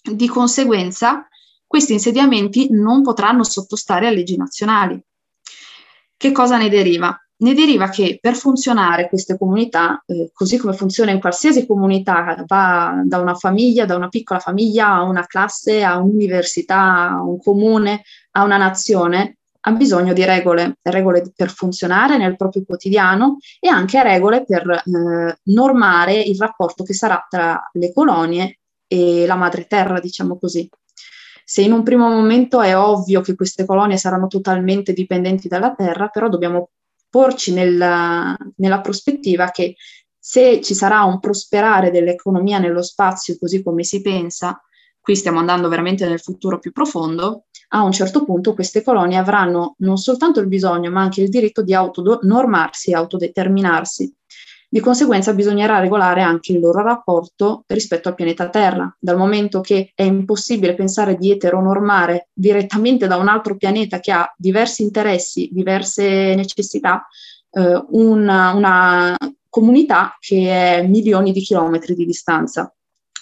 Di 0.03 0.27
conseguenza, 0.27 1.27
questi 1.65 1.93
insediamenti 1.93 2.67
non 2.69 3.01
potranno 3.01 3.43
sottostare 3.43 4.05
a 4.05 4.11
leggi 4.11 4.37
nazionali. 4.37 5.01
Che 6.15 6.31
cosa 6.31 6.57
ne 6.57 6.69
deriva? 6.69 7.19
Ne 7.37 7.53
deriva 7.53 7.89
che 7.89 8.17
per 8.21 8.35
funzionare 8.35 9.09
queste 9.09 9.37
comunità, 9.37 10.01
eh, 10.05 10.31
così 10.33 10.57
come 10.57 10.73
funziona 10.73 11.11
in 11.11 11.19
qualsiasi 11.19 11.65
comunità, 11.65 12.43
va 12.47 13.01
da 13.03 13.19
una 13.19 13.35
famiglia, 13.35 13.85
da 13.85 13.95
una 13.95 14.07
piccola 14.07 14.39
famiglia 14.39 14.87
a 14.87 15.03
una 15.03 15.25
classe, 15.25 15.83
a 15.83 15.97
un'università, 15.97 17.09
a 17.09 17.21
un 17.21 17.37
comune, 17.39 18.03
a 18.31 18.43
una 18.43 18.57
nazione, 18.57 19.37
ha 19.67 19.71
bisogno 19.71 20.13
di 20.13 20.23
regole, 20.23 20.77
regole 20.81 21.31
per 21.35 21.49
funzionare 21.49 22.17
nel 22.17 22.35
proprio 22.35 22.63
quotidiano 22.65 23.37
e 23.59 23.67
anche 23.67 24.01
regole 24.03 24.45
per 24.45 24.69
eh, 24.69 25.39
normare 25.43 26.13
il 26.13 26.37
rapporto 26.37 26.83
che 26.83 26.93
sarà 26.93 27.25
tra 27.27 27.69
le 27.73 27.91
colonie 27.91 28.59
e 28.87 29.25
la 29.25 29.35
madre 29.35 29.65
terra, 29.65 29.99
diciamo 29.99 30.37
così. 30.37 30.69
Se 31.43 31.61
in 31.61 31.73
un 31.73 31.83
primo 31.83 32.07
momento 32.07 32.61
è 32.61 32.77
ovvio 32.77 33.21
che 33.21 33.35
queste 33.35 33.65
colonie 33.65 33.97
saranno 33.97 34.27
totalmente 34.27 34.93
dipendenti 34.93 35.47
dalla 35.47 35.73
terra, 35.73 36.07
però 36.07 36.29
dobbiamo 36.29 36.69
porci 37.15 37.53
nella, 37.53 38.35
nella 38.57 38.81
prospettiva 38.81 39.49
che 39.49 39.77
se 40.19 40.59
ci 40.59 40.73
sarà 40.73 41.03
un 41.03 41.21
prosperare 41.21 41.89
dell'economia 41.89 42.59
nello 42.59 42.81
spazio 42.81 43.37
così 43.39 43.63
come 43.63 43.85
si 43.85 44.01
pensa, 44.01 44.61
qui 44.99 45.15
stiamo 45.15 45.39
andando 45.39 45.69
veramente 45.69 46.05
nel 46.09 46.19
futuro 46.19 46.59
più 46.59 46.73
profondo, 46.73 47.45
a 47.69 47.83
un 47.83 47.93
certo 47.93 48.25
punto 48.25 48.53
queste 48.53 48.83
colonie 48.83 49.15
avranno 49.15 49.75
non 49.77 49.95
soltanto 49.95 50.41
il 50.41 50.49
bisogno, 50.49 50.91
ma 50.91 51.03
anche 51.03 51.21
il 51.21 51.29
diritto 51.29 51.63
di 51.63 51.73
autonormarsi 51.73 52.91
autodeterminarsi. 52.91 54.13
Di 54.75 54.81
conseguenza 54.81 55.33
bisognerà 55.33 55.79
regolare 55.79 56.21
anche 56.21 56.51
il 56.51 56.59
loro 56.59 56.83
rapporto 56.83 57.63
rispetto 57.67 58.09
al 58.09 58.15
pianeta 58.15 58.49
Terra, 58.49 58.93
dal 58.99 59.15
momento 59.15 59.61
che 59.61 59.93
è 59.95 60.03
impossibile 60.03 60.75
pensare 60.75 61.15
di 61.15 61.31
eteronormare 61.31 62.27
direttamente 62.33 63.07
da 63.07 63.15
un 63.15 63.29
altro 63.29 63.55
pianeta 63.55 64.01
che 64.01 64.11
ha 64.11 64.29
diversi 64.35 64.83
interessi, 64.83 65.47
diverse 65.49 66.35
necessità, 66.35 67.07
eh, 67.51 67.85
una, 67.91 68.51
una 68.51 69.15
comunità 69.47 70.17
che 70.19 70.49
è 70.49 70.85
milioni 70.85 71.31
di 71.31 71.39
chilometri 71.39 71.95
di 71.95 72.05
distanza 72.05 72.69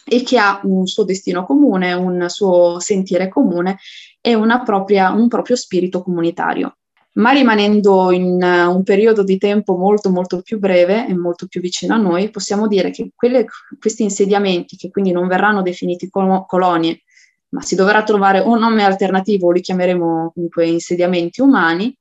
e 0.06 0.24
che 0.24 0.40
ha 0.40 0.60
un 0.64 0.88
suo 0.88 1.04
destino 1.04 1.46
comune, 1.46 1.94
un 1.94 2.26
suo 2.30 2.80
sentire 2.80 3.30
comune 3.30 3.78
e 4.22 4.36
propria, 4.66 5.12
un 5.12 5.28
proprio 5.28 5.56
spirito 5.56 6.02
comunitario 6.02 6.78
ma 7.14 7.32
rimanendo 7.32 8.12
in 8.12 8.42
uh, 8.42 8.76
un 8.76 8.84
periodo 8.84 9.24
di 9.24 9.38
tempo 9.38 9.76
molto 9.76 10.10
molto 10.10 10.42
più 10.42 10.58
breve 10.60 11.08
e 11.08 11.16
molto 11.16 11.48
più 11.48 11.62
vicino 11.62 11.94
a 11.94 11.98
noi, 11.98 12.30
possiamo 12.30 12.68
dire 12.68 12.90
che 12.92 13.12
quelle, 13.14 13.46
questi 13.80 14.04
insediamenti, 14.04 14.78
che 14.78 14.90
quindi 14.90 15.12
non 15.12 15.28
verranno 15.28 15.62
definiti 15.62 16.10
col- 16.10 16.46
colonie, 16.48 17.02
ma 17.50 17.62
si 17.62 17.76
dovrà 17.76 18.04
trovare 18.04 18.40
un 18.40 18.60
nome 18.60 18.84
alternativo, 18.84 19.52
li 19.52 19.62
chiameremo 19.62 20.32
comunque 20.34 20.66
insediamenti 20.66 21.42
umani, 21.42 21.96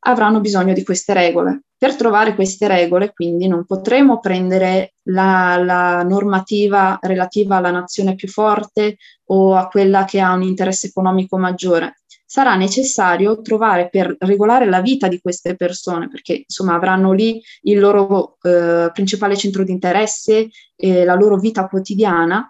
avranno 0.00 0.40
bisogno 0.40 0.72
di 0.72 0.82
queste 0.82 1.12
regole. 1.12 1.62
Per 1.76 1.96
trovare 1.96 2.34
queste 2.34 2.68
regole, 2.68 3.12
quindi, 3.12 3.46
non 3.46 3.64
potremo 3.64 4.18
prendere 4.20 4.94
la, 5.04 5.56
la, 5.62 6.02
normativa 6.02 6.98
relativa 7.00 7.56
alla 7.56 7.70
nazione 7.70 8.14
più 8.14 8.28
forte 8.28 8.96
o 9.26 9.54
a 9.54 9.68
quella 9.68 10.04
che 10.04 10.20
ha 10.20 10.34
un 10.34 10.42
interesse 10.42 10.88
economico 10.88 11.38
maggiore. 11.38 11.99
Sarà 12.32 12.54
necessario 12.54 13.40
trovare 13.40 13.88
per 13.88 14.14
regolare 14.20 14.66
la 14.66 14.80
vita 14.80 15.08
di 15.08 15.20
queste 15.20 15.56
persone, 15.56 16.08
perché 16.08 16.44
insomma 16.46 16.74
avranno 16.74 17.10
lì 17.10 17.42
il 17.62 17.80
loro 17.80 18.36
eh, 18.42 18.88
principale 18.92 19.36
centro 19.36 19.64
di 19.64 19.72
interesse, 19.72 20.48
e 20.76 21.04
la 21.04 21.16
loro 21.16 21.38
vita 21.38 21.66
quotidiana. 21.66 22.48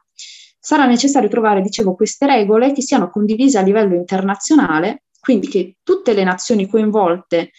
Sarà 0.58 0.84
necessario 0.84 1.30
trovare, 1.30 1.62
dicevo, 1.62 1.94
queste 1.94 2.26
regole 2.26 2.72
che 2.72 2.82
siano 2.82 3.08
condivise 3.08 3.56
a 3.56 3.62
livello 3.62 3.94
internazionale, 3.94 5.04
quindi 5.18 5.49
che 5.49 5.76
tutte 5.82 6.12
le 6.12 6.25
nazioni 6.25 6.68
coinvolte 6.68 7.52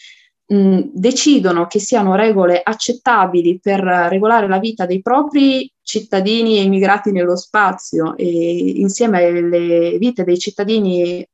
decidono 0.46 1.66
che 1.66 1.80
siano 1.80 2.14
regole 2.14 2.62
accettabili 2.62 3.60
per 3.60 3.80
regolare 3.80 4.48
la 4.48 4.60
vita 4.60 4.86
dei 4.86 5.02
propri 5.02 5.72
cittadini 5.82 6.60
emigrati 6.60 7.12
nello 7.12 7.36
spazio 7.36 8.16
e 8.16 8.74
insieme 8.76 9.24
alle 9.24 9.98
vite 9.98 10.24
dei 10.24 10.38
cittadini 10.38 11.26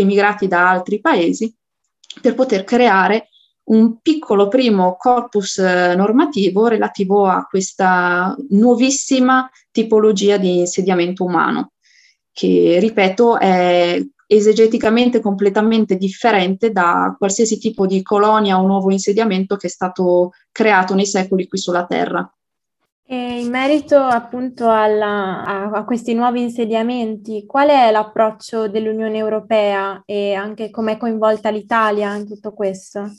emigrati 0.00 0.48
da 0.48 0.70
altri 0.70 1.00
paesi 1.00 1.54
per 2.20 2.34
poter 2.34 2.64
creare 2.64 3.28
un 3.68 4.00
piccolo 4.00 4.48
primo 4.48 4.96
corpus 4.96 5.58
eh, 5.58 5.94
normativo 5.94 6.68
relativo 6.68 7.26
a 7.26 7.44
questa 7.44 8.34
nuovissima 8.50 9.48
tipologia 9.70 10.38
di 10.38 10.60
insediamento 10.60 11.24
umano, 11.24 11.72
che 12.32 12.78
ripeto 12.80 13.38
è 13.38 14.02
esegeticamente 14.30 15.20
completamente 15.20 15.96
differente 15.96 16.70
da 16.70 17.14
qualsiasi 17.16 17.58
tipo 17.58 17.86
di 17.86 18.02
colonia 18.02 18.60
o 18.60 18.66
nuovo 18.66 18.90
insediamento 18.90 19.56
che 19.56 19.68
è 19.68 19.70
stato 19.70 20.32
creato 20.52 20.94
nei 20.94 21.06
secoli 21.06 21.48
qui 21.48 21.58
sulla 21.58 21.86
Terra. 21.86 22.30
E 23.10 23.40
in 23.40 23.48
merito 23.48 23.96
appunto 23.96 24.68
alla, 24.68 25.42
a, 25.42 25.70
a, 25.70 25.84
questi 25.86 26.12
nuovi 26.12 26.42
insediamenti, 26.42 27.46
qual 27.46 27.70
è 27.70 27.90
l'approccio 27.90 28.68
dell'Unione 28.68 29.16
Europea 29.16 30.02
e 30.04 30.34
anche 30.34 30.68
come 30.68 30.92
è 30.92 30.96
coinvolta 30.98 31.48
l'Italia 31.48 32.14
in 32.16 32.26
tutto 32.26 32.52
questo? 32.52 33.10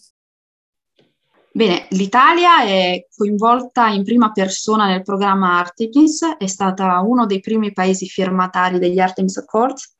Bene, 1.51 1.88
l'Italia 1.89 2.62
è 2.65 3.08
coinvolta 3.17 3.88
in 3.88 4.03
prima 4.03 4.31
persona 4.31 4.86
nel 4.86 5.01
programma 5.01 5.58
Artemis, 5.58 6.36
è 6.38 6.46
stata 6.46 7.00
uno 7.00 7.25
dei 7.25 7.39
primi 7.39 7.74
paesi 7.74 8.05
firmatari 8.05 8.77
degli 8.77 9.00
Artemis 9.00 9.38
Accords 9.38 9.98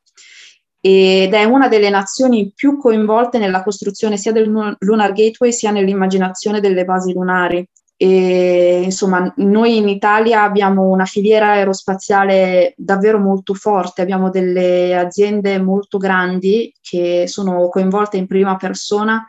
ed 0.79 1.34
è 1.34 1.43
una 1.46 1.67
delle 1.67 1.89
nazioni 1.89 2.53
più 2.53 2.77
coinvolte 2.77 3.39
nella 3.39 3.63
costruzione 3.63 4.17
sia 4.17 4.31
del 4.31 4.51
Lunar 4.77 5.13
Gateway 5.13 5.51
sia 5.51 5.72
nell'immaginazione 5.72 6.60
delle 6.60 6.86
basi 6.86 7.12
lunari. 7.12 7.67
E, 8.01 8.79
insomma, 8.82 9.34
noi 9.38 9.75
in 9.75 9.89
Italia 9.89 10.44
abbiamo 10.44 10.88
una 10.88 11.03
filiera 11.03 11.51
aerospaziale 11.51 12.74
davvero 12.77 13.20
molto 13.20 13.53
forte, 13.53 14.01
abbiamo 14.01 14.29
delle 14.29 14.96
aziende 14.96 15.60
molto 15.60 15.98
grandi 15.98 16.74
che 16.79 17.25
sono 17.27 17.68
coinvolte 17.68 18.15
in 18.15 18.25
prima 18.25 18.56
persona 18.56 19.25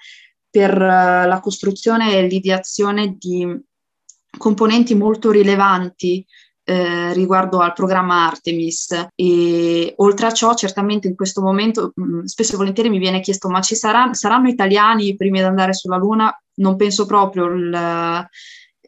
per 0.48 0.72
uh, 0.72 1.26
la 1.26 1.40
costruzione 1.42 2.16
e 2.16 2.28
l'ideazione 2.28 3.16
di 3.18 3.60
componenti 4.38 4.94
molto 4.94 5.32
rilevanti 5.32 6.24
eh, 6.62 7.12
riguardo 7.12 7.58
al 7.58 7.72
programma 7.72 8.28
Artemis. 8.28 9.08
E 9.16 9.94
oltre 9.96 10.26
a 10.26 10.32
ciò, 10.32 10.54
certamente 10.54 11.08
in 11.08 11.16
questo 11.16 11.42
momento 11.42 11.90
mh, 11.92 12.02
mm, 12.02 12.22
spesso 12.22 12.54
e 12.54 12.56
volentieri 12.56 12.88
mi 12.88 12.98
viene 12.98 13.18
chiesto: 13.18 13.48
ma 13.48 13.60
ci 13.62 13.74
sarà, 13.74 14.14
saranno 14.14 14.48
italiani 14.48 15.08
i 15.08 15.16
primi 15.16 15.40
ad 15.40 15.46
andare 15.46 15.74
sulla 15.74 15.96
Luna? 15.96 16.32
Non 16.58 16.76
penso 16.76 17.04
proprio. 17.06 17.46
Il, 17.46 18.28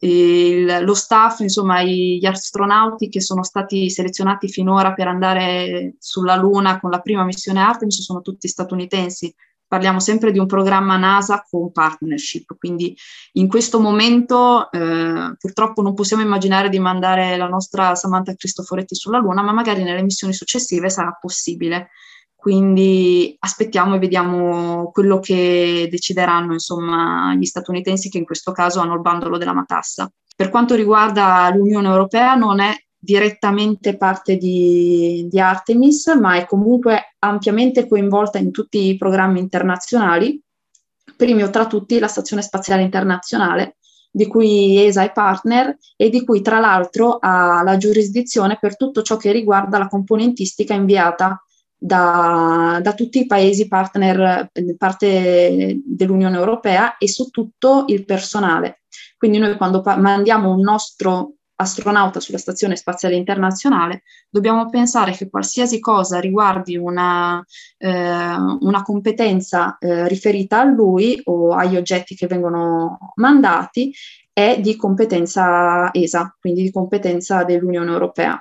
il, 0.05 0.79
lo 0.83 0.95
staff, 0.95 1.41
insomma, 1.41 1.83
gli 1.83 2.25
astronauti 2.25 3.09
che 3.09 3.21
sono 3.21 3.43
stati 3.43 3.89
selezionati 3.91 4.49
finora 4.49 4.95
per 4.95 5.09
andare 5.09 5.95
sulla 5.99 6.37
Luna 6.37 6.81
con 6.81 6.91
la 6.91 7.01
prima 7.01 7.25
missione 7.25 7.61
Artemis 7.61 8.03
sono 8.03 8.21
tutti 8.21 8.49
statunitensi 8.49 9.35
parliamo 9.73 10.01
sempre 10.01 10.33
di 10.33 10.39
un 10.39 10.45
programma 10.45 10.99
NASA 10.99 11.47
con 11.49 11.73
partnership, 11.73 12.59
quindi 12.59 12.95
in 13.33 13.49
questo 13.49 13.81
momento 13.81 14.71
eh, 14.71 15.35
purtroppo 15.39 15.81
non 15.81 15.95
possiamo 15.95 16.23
immaginare 16.23 16.69
di 16.69 16.79
mandare 16.79 17.39
la 17.39 17.49
nostra 17.49 17.95
Samantha 17.95 18.35
Cristoforetti 18.35 18.95
sulla 18.95 19.17
Luna, 19.17 19.41
ma 19.41 19.53
magari 19.53 19.83
nelle 19.83 20.03
missioni 20.03 20.35
successive 20.35 20.91
sarà 20.91 21.17
possibile. 21.19 21.89
Quindi 22.43 23.37
aspettiamo 23.39 23.95
e 23.95 23.99
vediamo 24.01 24.91
quello 24.91 25.21
che 25.21 25.87
decideranno 25.89 26.55
insomma, 26.55 27.37
gli 27.37 27.45
statunitensi 27.45 28.09
che 28.09 28.19
in 28.19 28.25
questo 28.25 28.51
caso 28.51 28.81
hanno 28.81 28.95
il 28.95 29.01
bandolo 29.01 29.39
della 29.39 29.53
matassa. 29.53 30.11
Per 30.35 30.49
quanto 30.51 30.75
riguarda 30.75 31.49
l'Unione 31.55 31.87
Europea 31.87 32.35
non 32.35 32.59
è 32.59 32.75
direttamente 32.99 33.97
parte 33.97 34.39
di, 34.39 35.29
di, 35.31 35.39
Artemis, 35.39 36.09
ma 36.21 36.35
è 36.35 36.45
comunque 36.45 37.15
ampiamente 37.21 37.87
coinvolta 37.87 38.39
in 38.39 38.51
tutti 38.51 38.89
i 38.89 38.97
programmi 38.97 39.39
internazionali, 39.39 40.43
primo 41.17 41.49
tra 41.49 41.69
tutti 41.69 42.01
la 42.01 42.09
Stazione 42.09 42.43
Spaziale 42.43 42.83
Internazionale, 42.83 43.77
di 44.11 44.27
cui 44.27 44.85
ESA 44.85 45.05
è 45.05 45.13
partner 45.13 45.77
e 45.95 46.11
di 46.11 46.25
cui 46.25 46.43
tra 46.43 46.59
l'altro 46.59 47.19
ha 47.21 47.63
la 47.63 47.77
giurisdizione 47.77 48.59
per 48.61 48.77
tutto 48.77 49.03
ciò 49.03 49.17
che 49.17 49.31
riguarda 49.31 49.79
la 49.79 49.87
componentistica 49.87 50.75
inviata 50.75 51.41
da, 51.83 52.79
da 52.81 52.95
tutti 52.95 53.19
i 53.19 53.27
paesi 53.27 53.67
partner, 53.67 54.51
parte 54.79 55.81
dell'Unione 55.85 56.37
Europea 56.37 56.97
e 56.97 57.09
su 57.09 57.29
tutto 57.31 57.85
il 57.89 58.05
personale. 58.05 58.83
Quindi 59.17 59.39
noi 59.39 59.57
quando 59.57 59.81
pa- 59.81 59.97
mandiamo 59.97 60.53
un 60.53 60.61
nostro 60.61 61.35
astronauta 61.57 62.21
sulla 62.21 62.39
Stazione 62.39 62.77
Spaziale 62.77 63.17
Internazionale, 63.17 64.03
dobbiamo 64.31 64.69
pensare 64.69 65.13
che 65.13 65.29
qualsiasi 65.29 65.81
cosa 65.81 66.21
riguardi 66.21 66.77
una, 66.77 67.45
eh, 67.79 67.91
una 67.91 68.83
competenza 68.83 69.77
eh, 69.79 70.07
riferita 70.07 70.61
a 70.61 70.65
lui 70.65 71.21
o 71.25 71.51
agli 71.51 71.77
oggetti 71.77 72.15
che 72.15 72.27
vengono 72.29 73.13
mandati 73.17 73.93
è 74.33 74.61
di 74.61 74.77
competenza 74.77 75.93
ESA, 75.93 76.37
quindi 76.41 76.63
di 76.63 76.71
competenza 76.71 77.45
dell'Unione 77.45 77.91
Europea. 77.91 78.41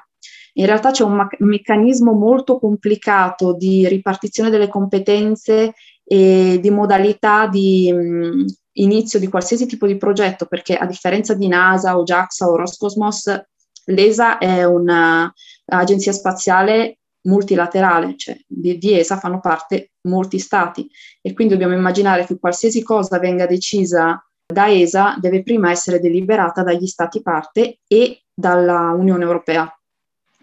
In 0.53 0.65
realtà 0.65 0.91
c'è 0.91 1.03
un 1.03 1.27
meccanismo 1.39 2.13
molto 2.13 2.59
complicato 2.59 3.53
di 3.53 3.87
ripartizione 3.87 4.49
delle 4.49 4.67
competenze 4.67 5.73
e 6.03 6.59
di 6.61 6.69
modalità 6.69 7.47
di, 7.47 7.91
mh, 7.91 8.45
inizio 8.73 9.19
di 9.19 9.27
qualsiasi 9.27 9.65
tipo 9.65 9.87
di 9.87 9.97
progetto, 9.97 10.45
perché 10.45 10.75
a 10.75 10.85
differenza 10.85 11.33
di 11.33 11.47
NASA 11.47 11.97
o 11.97 12.03
JAXA 12.03 12.47
o 12.47 12.55
Roscosmos, 12.57 13.41
l'ESA 13.85 14.37
è 14.37 14.63
un'agenzia 14.65 16.11
spaziale 16.11 16.97
multilaterale, 17.23 18.15
cioè 18.17 18.37
di, 18.47 18.77
di, 18.77 18.97
ESA 18.97 19.17
fanno 19.17 19.39
parte 19.39 19.91
molti 20.07 20.39
stati 20.39 20.89
e 21.21 21.33
quindi 21.33 21.53
dobbiamo 21.53 21.75
immaginare 21.75 22.25
che 22.25 22.39
qualsiasi 22.39 22.81
cosa 22.81 23.19
venga 23.19 23.45
decisa 23.45 24.23
da 24.51 24.69
ESA 24.69 25.17
deve 25.19 25.43
prima 25.43 25.71
essere 25.71 25.99
deliberata 25.99 26.63
dagli 26.63 26.87
stati 26.87 27.21
parte 27.21 27.79
e 27.87 28.23
dalla 28.33 28.91
Unione 28.91 29.23
Europea. 29.23 29.71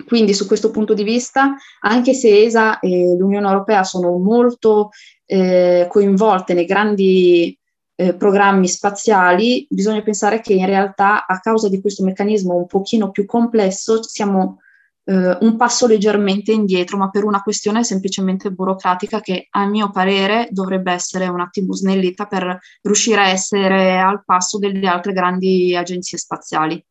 Quindi 0.09 0.33
su 0.33 0.47
questo 0.47 0.71
punto 0.71 0.94
di 0.94 1.03
vista, 1.03 1.55
anche 1.81 2.14
se 2.14 2.44
ESA 2.44 2.79
e 2.81 3.14
l'Unione 3.14 3.47
Europea 3.47 3.85
sono 3.85 4.16
molto 4.16 4.88
eh, 5.27 5.87
coinvolte 5.90 6.55
nei 6.55 6.64
grandi 6.64 7.57
eh, 7.94 8.14
programmi 8.14 8.66
spaziali, 8.66 9.66
bisogna 9.68 10.01
pensare 10.01 10.40
che 10.40 10.55
in 10.55 10.64
realtà 10.64 11.27
a 11.27 11.38
causa 11.40 11.68
di 11.68 11.83
questo 11.83 12.05
meccanismo 12.05 12.55
un 12.55 12.66
pochino 12.66 13.11
più 13.11 13.27
complesso 13.27 14.03
siamo 14.03 14.61
eh, 15.05 15.37
un 15.40 15.57
passo 15.57 15.87
leggermente 15.87 16.53
indietro, 16.53 16.97
ma 16.97 17.11
per 17.11 17.25
una 17.25 17.42
questione 17.42 17.85
semplicemente 17.85 18.51
burocratica 18.51 19.21
che 19.21 19.49
a 19.51 19.66
mio 19.66 19.90
parere 19.90 20.49
dovrebbe 20.51 20.92
essere 20.92 21.29
un 21.29 21.40
attimo 21.40 21.75
snellita 21.75 22.25
per 22.25 22.59
riuscire 22.81 23.21
a 23.21 23.29
essere 23.29 23.99
al 23.99 24.23
passo 24.25 24.59
delle 24.59 24.87
altre 24.87 25.12
grandi 25.12 25.77
agenzie 25.77 26.16
spaziali. 26.16 26.83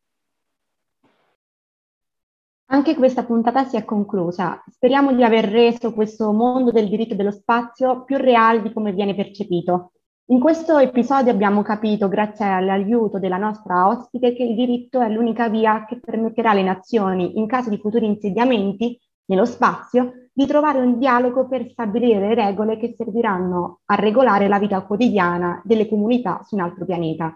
Anche 2.70 2.94
questa 2.96 3.24
puntata 3.24 3.64
si 3.64 3.76
è 3.76 3.84
conclusa. 3.86 4.62
Speriamo 4.70 5.14
di 5.14 5.24
aver 5.24 5.46
reso 5.46 5.94
questo 5.94 6.32
mondo 6.32 6.70
del 6.70 6.90
diritto 6.90 7.14
dello 7.14 7.30
spazio 7.30 8.04
più 8.04 8.18
reale 8.18 8.60
di 8.60 8.74
come 8.74 8.92
viene 8.92 9.14
percepito. 9.14 9.92
In 10.26 10.38
questo 10.38 10.76
episodio 10.76 11.32
abbiamo 11.32 11.62
capito, 11.62 12.08
grazie 12.08 12.44
all'aiuto 12.44 13.18
della 13.18 13.38
nostra 13.38 13.88
ospite, 13.88 14.34
che 14.34 14.42
il 14.42 14.54
diritto 14.54 15.00
è 15.00 15.08
l'unica 15.08 15.48
via 15.48 15.86
che 15.86 15.98
permetterà 15.98 16.50
alle 16.50 16.62
nazioni, 16.62 17.38
in 17.38 17.46
caso 17.46 17.70
di 17.70 17.78
futuri 17.78 18.04
insediamenti 18.04 19.00
nello 19.24 19.46
spazio, 19.46 20.28
di 20.30 20.44
trovare 20.44 20.78
un 20.78 20.98
dialogo 20.98 21.48
per 21.48 21.70
stabilire 21.70 22.18
le 22.20 22.34
regole 22.34 22.76
che 22.76 22.92
serviranno 22.94 23.80
a 23.86 23.94
regolare 23.94 24.46
la 24.46 24.58
vita 24.58 24.82
quotidiana 24.82 25.62
delle 25.64 25.88
comunità 25.88 26.42
su 26.44 26.54
un 26.54 26.60
altro 26.60 26.84
pianeta. 26.84 27.34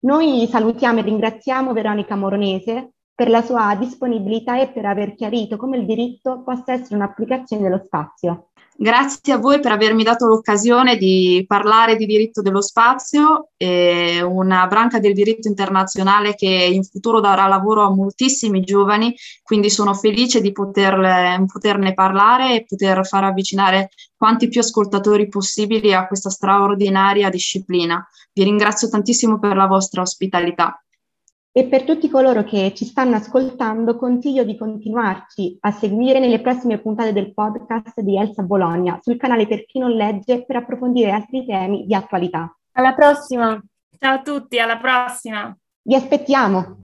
Noi 0.00 0.46
salutiamo 0.46 0.98
e 0.98 1.02
ringraziamo 1.02 1.72
Veronica 1.72 2.14
Moronese 2.14 2.90
per 3.16 3.30
la 3.30 3.42
sua 3.42 3.74
disponibilità 3.76 4.60
e 4.60 4.68
per 4.68 4.84
aver 4.84 5.14
chiarito 5.14 5.56
come 5.56 5.78
il 5.78 5.86
diritto 5.86 6.42
possa 6.44 6.74
essere 6.74 6.96
un'applicazione 6.96 7.62
dello 7.62 7.82
spazio. 7.82 8.50
Grazie 8.78 9.32
a 9.32 9.38
voi 9.38 9.58
per 9.58 9.72
avermi 9.72 10.02
dato 10.02 10.26
l'occasione 10.26 10.98
di 10.98 11.42
parlare 11.48 11.96
di 11.96 12.04
diritto 12.04 12.42
dello 12.42 12.60
spazio, 12.60 13.52
una 13.56 14.66
branca 14.66 14.98
del 14.98 15.14
diritto 15.14 15.48
internazionale 15.48 16.34
che 16.34 16.46
in 16.46 16.84
futuro 16.84 17.20
darà 17.20 17.46
lavoro 17.46 17.84
a 17.84 17.94
moltissimi 17.94 18.60
giovani, 18.60 19.14
quindi 19.42 19.70
sono 19.70 19.94
felice 19.94 20.42
di 20.42 20.52
poter, 20.52 21.42
poterne 21.50 21.94
parlare 21.94 22.54
e 22.54 22.66
poter 22.66 23.06
far 23.06 23.24
avvicinare 23.24 23.88
quanti 24.14 24.48
più 24.48 24.60
ascoltatori 24.60 25.26
possibili 25.26 25.94
a 25.94 26.06
questa 26.06 26.28
straordinaria 26.28 27.30
disciplina. 27.30 28.06
Vi 28.34 28.42
ringrazio 28.42 28.90
tantissimo 28.90 29.38
per 29.38 29.56
la 29.56 29.66
vostra 29.66 30.02
ospitalità. 30.02 30.78
E 31.56 31.64
per 31.68 31.84
tutti 31.84 32.10
coloro 32.10 32.44
che 32.44 32.74
ci 32.74 32.84
stanno 32.84 33.16
ascoltando, 33.16 33.96
consiglio 33.96 34.44
di 34.44 34.58
continuarci 34.58 35.56
a 35.60 35.70
seguire 35.70 36.18
nelle 36.18 36.42
prossime 36.42 36.76
puntate 36.76 37.14
del 37.14 37.32
podcast 37.32 37.98
di 38.02 38.18
Elsa 38.18 38.42
Bologna 38.42 38.98
sul 39.00 39.16
canale 39.16 39.46
Per 39.46 39.64
chi 39.64 39.78
non 39.78 39.92
legge 39.92 40.44
per 40.44 40.56
approfondire 40.56 41.12
altri 41.12 41.46
temi 41.46 41.86
di 41.86 41.94
attualità. 41.94 42.54
Alla 42.72 42.92
prossima! 42.92 43.58
Ciao 43.98 44.16
a 44.16 44.20
tutti, 44.20 44.58
alla 44.58 44.76
prossima! 44.76 45.56
Vi 45.80 45.94
aspettiamo! 45.94 46.80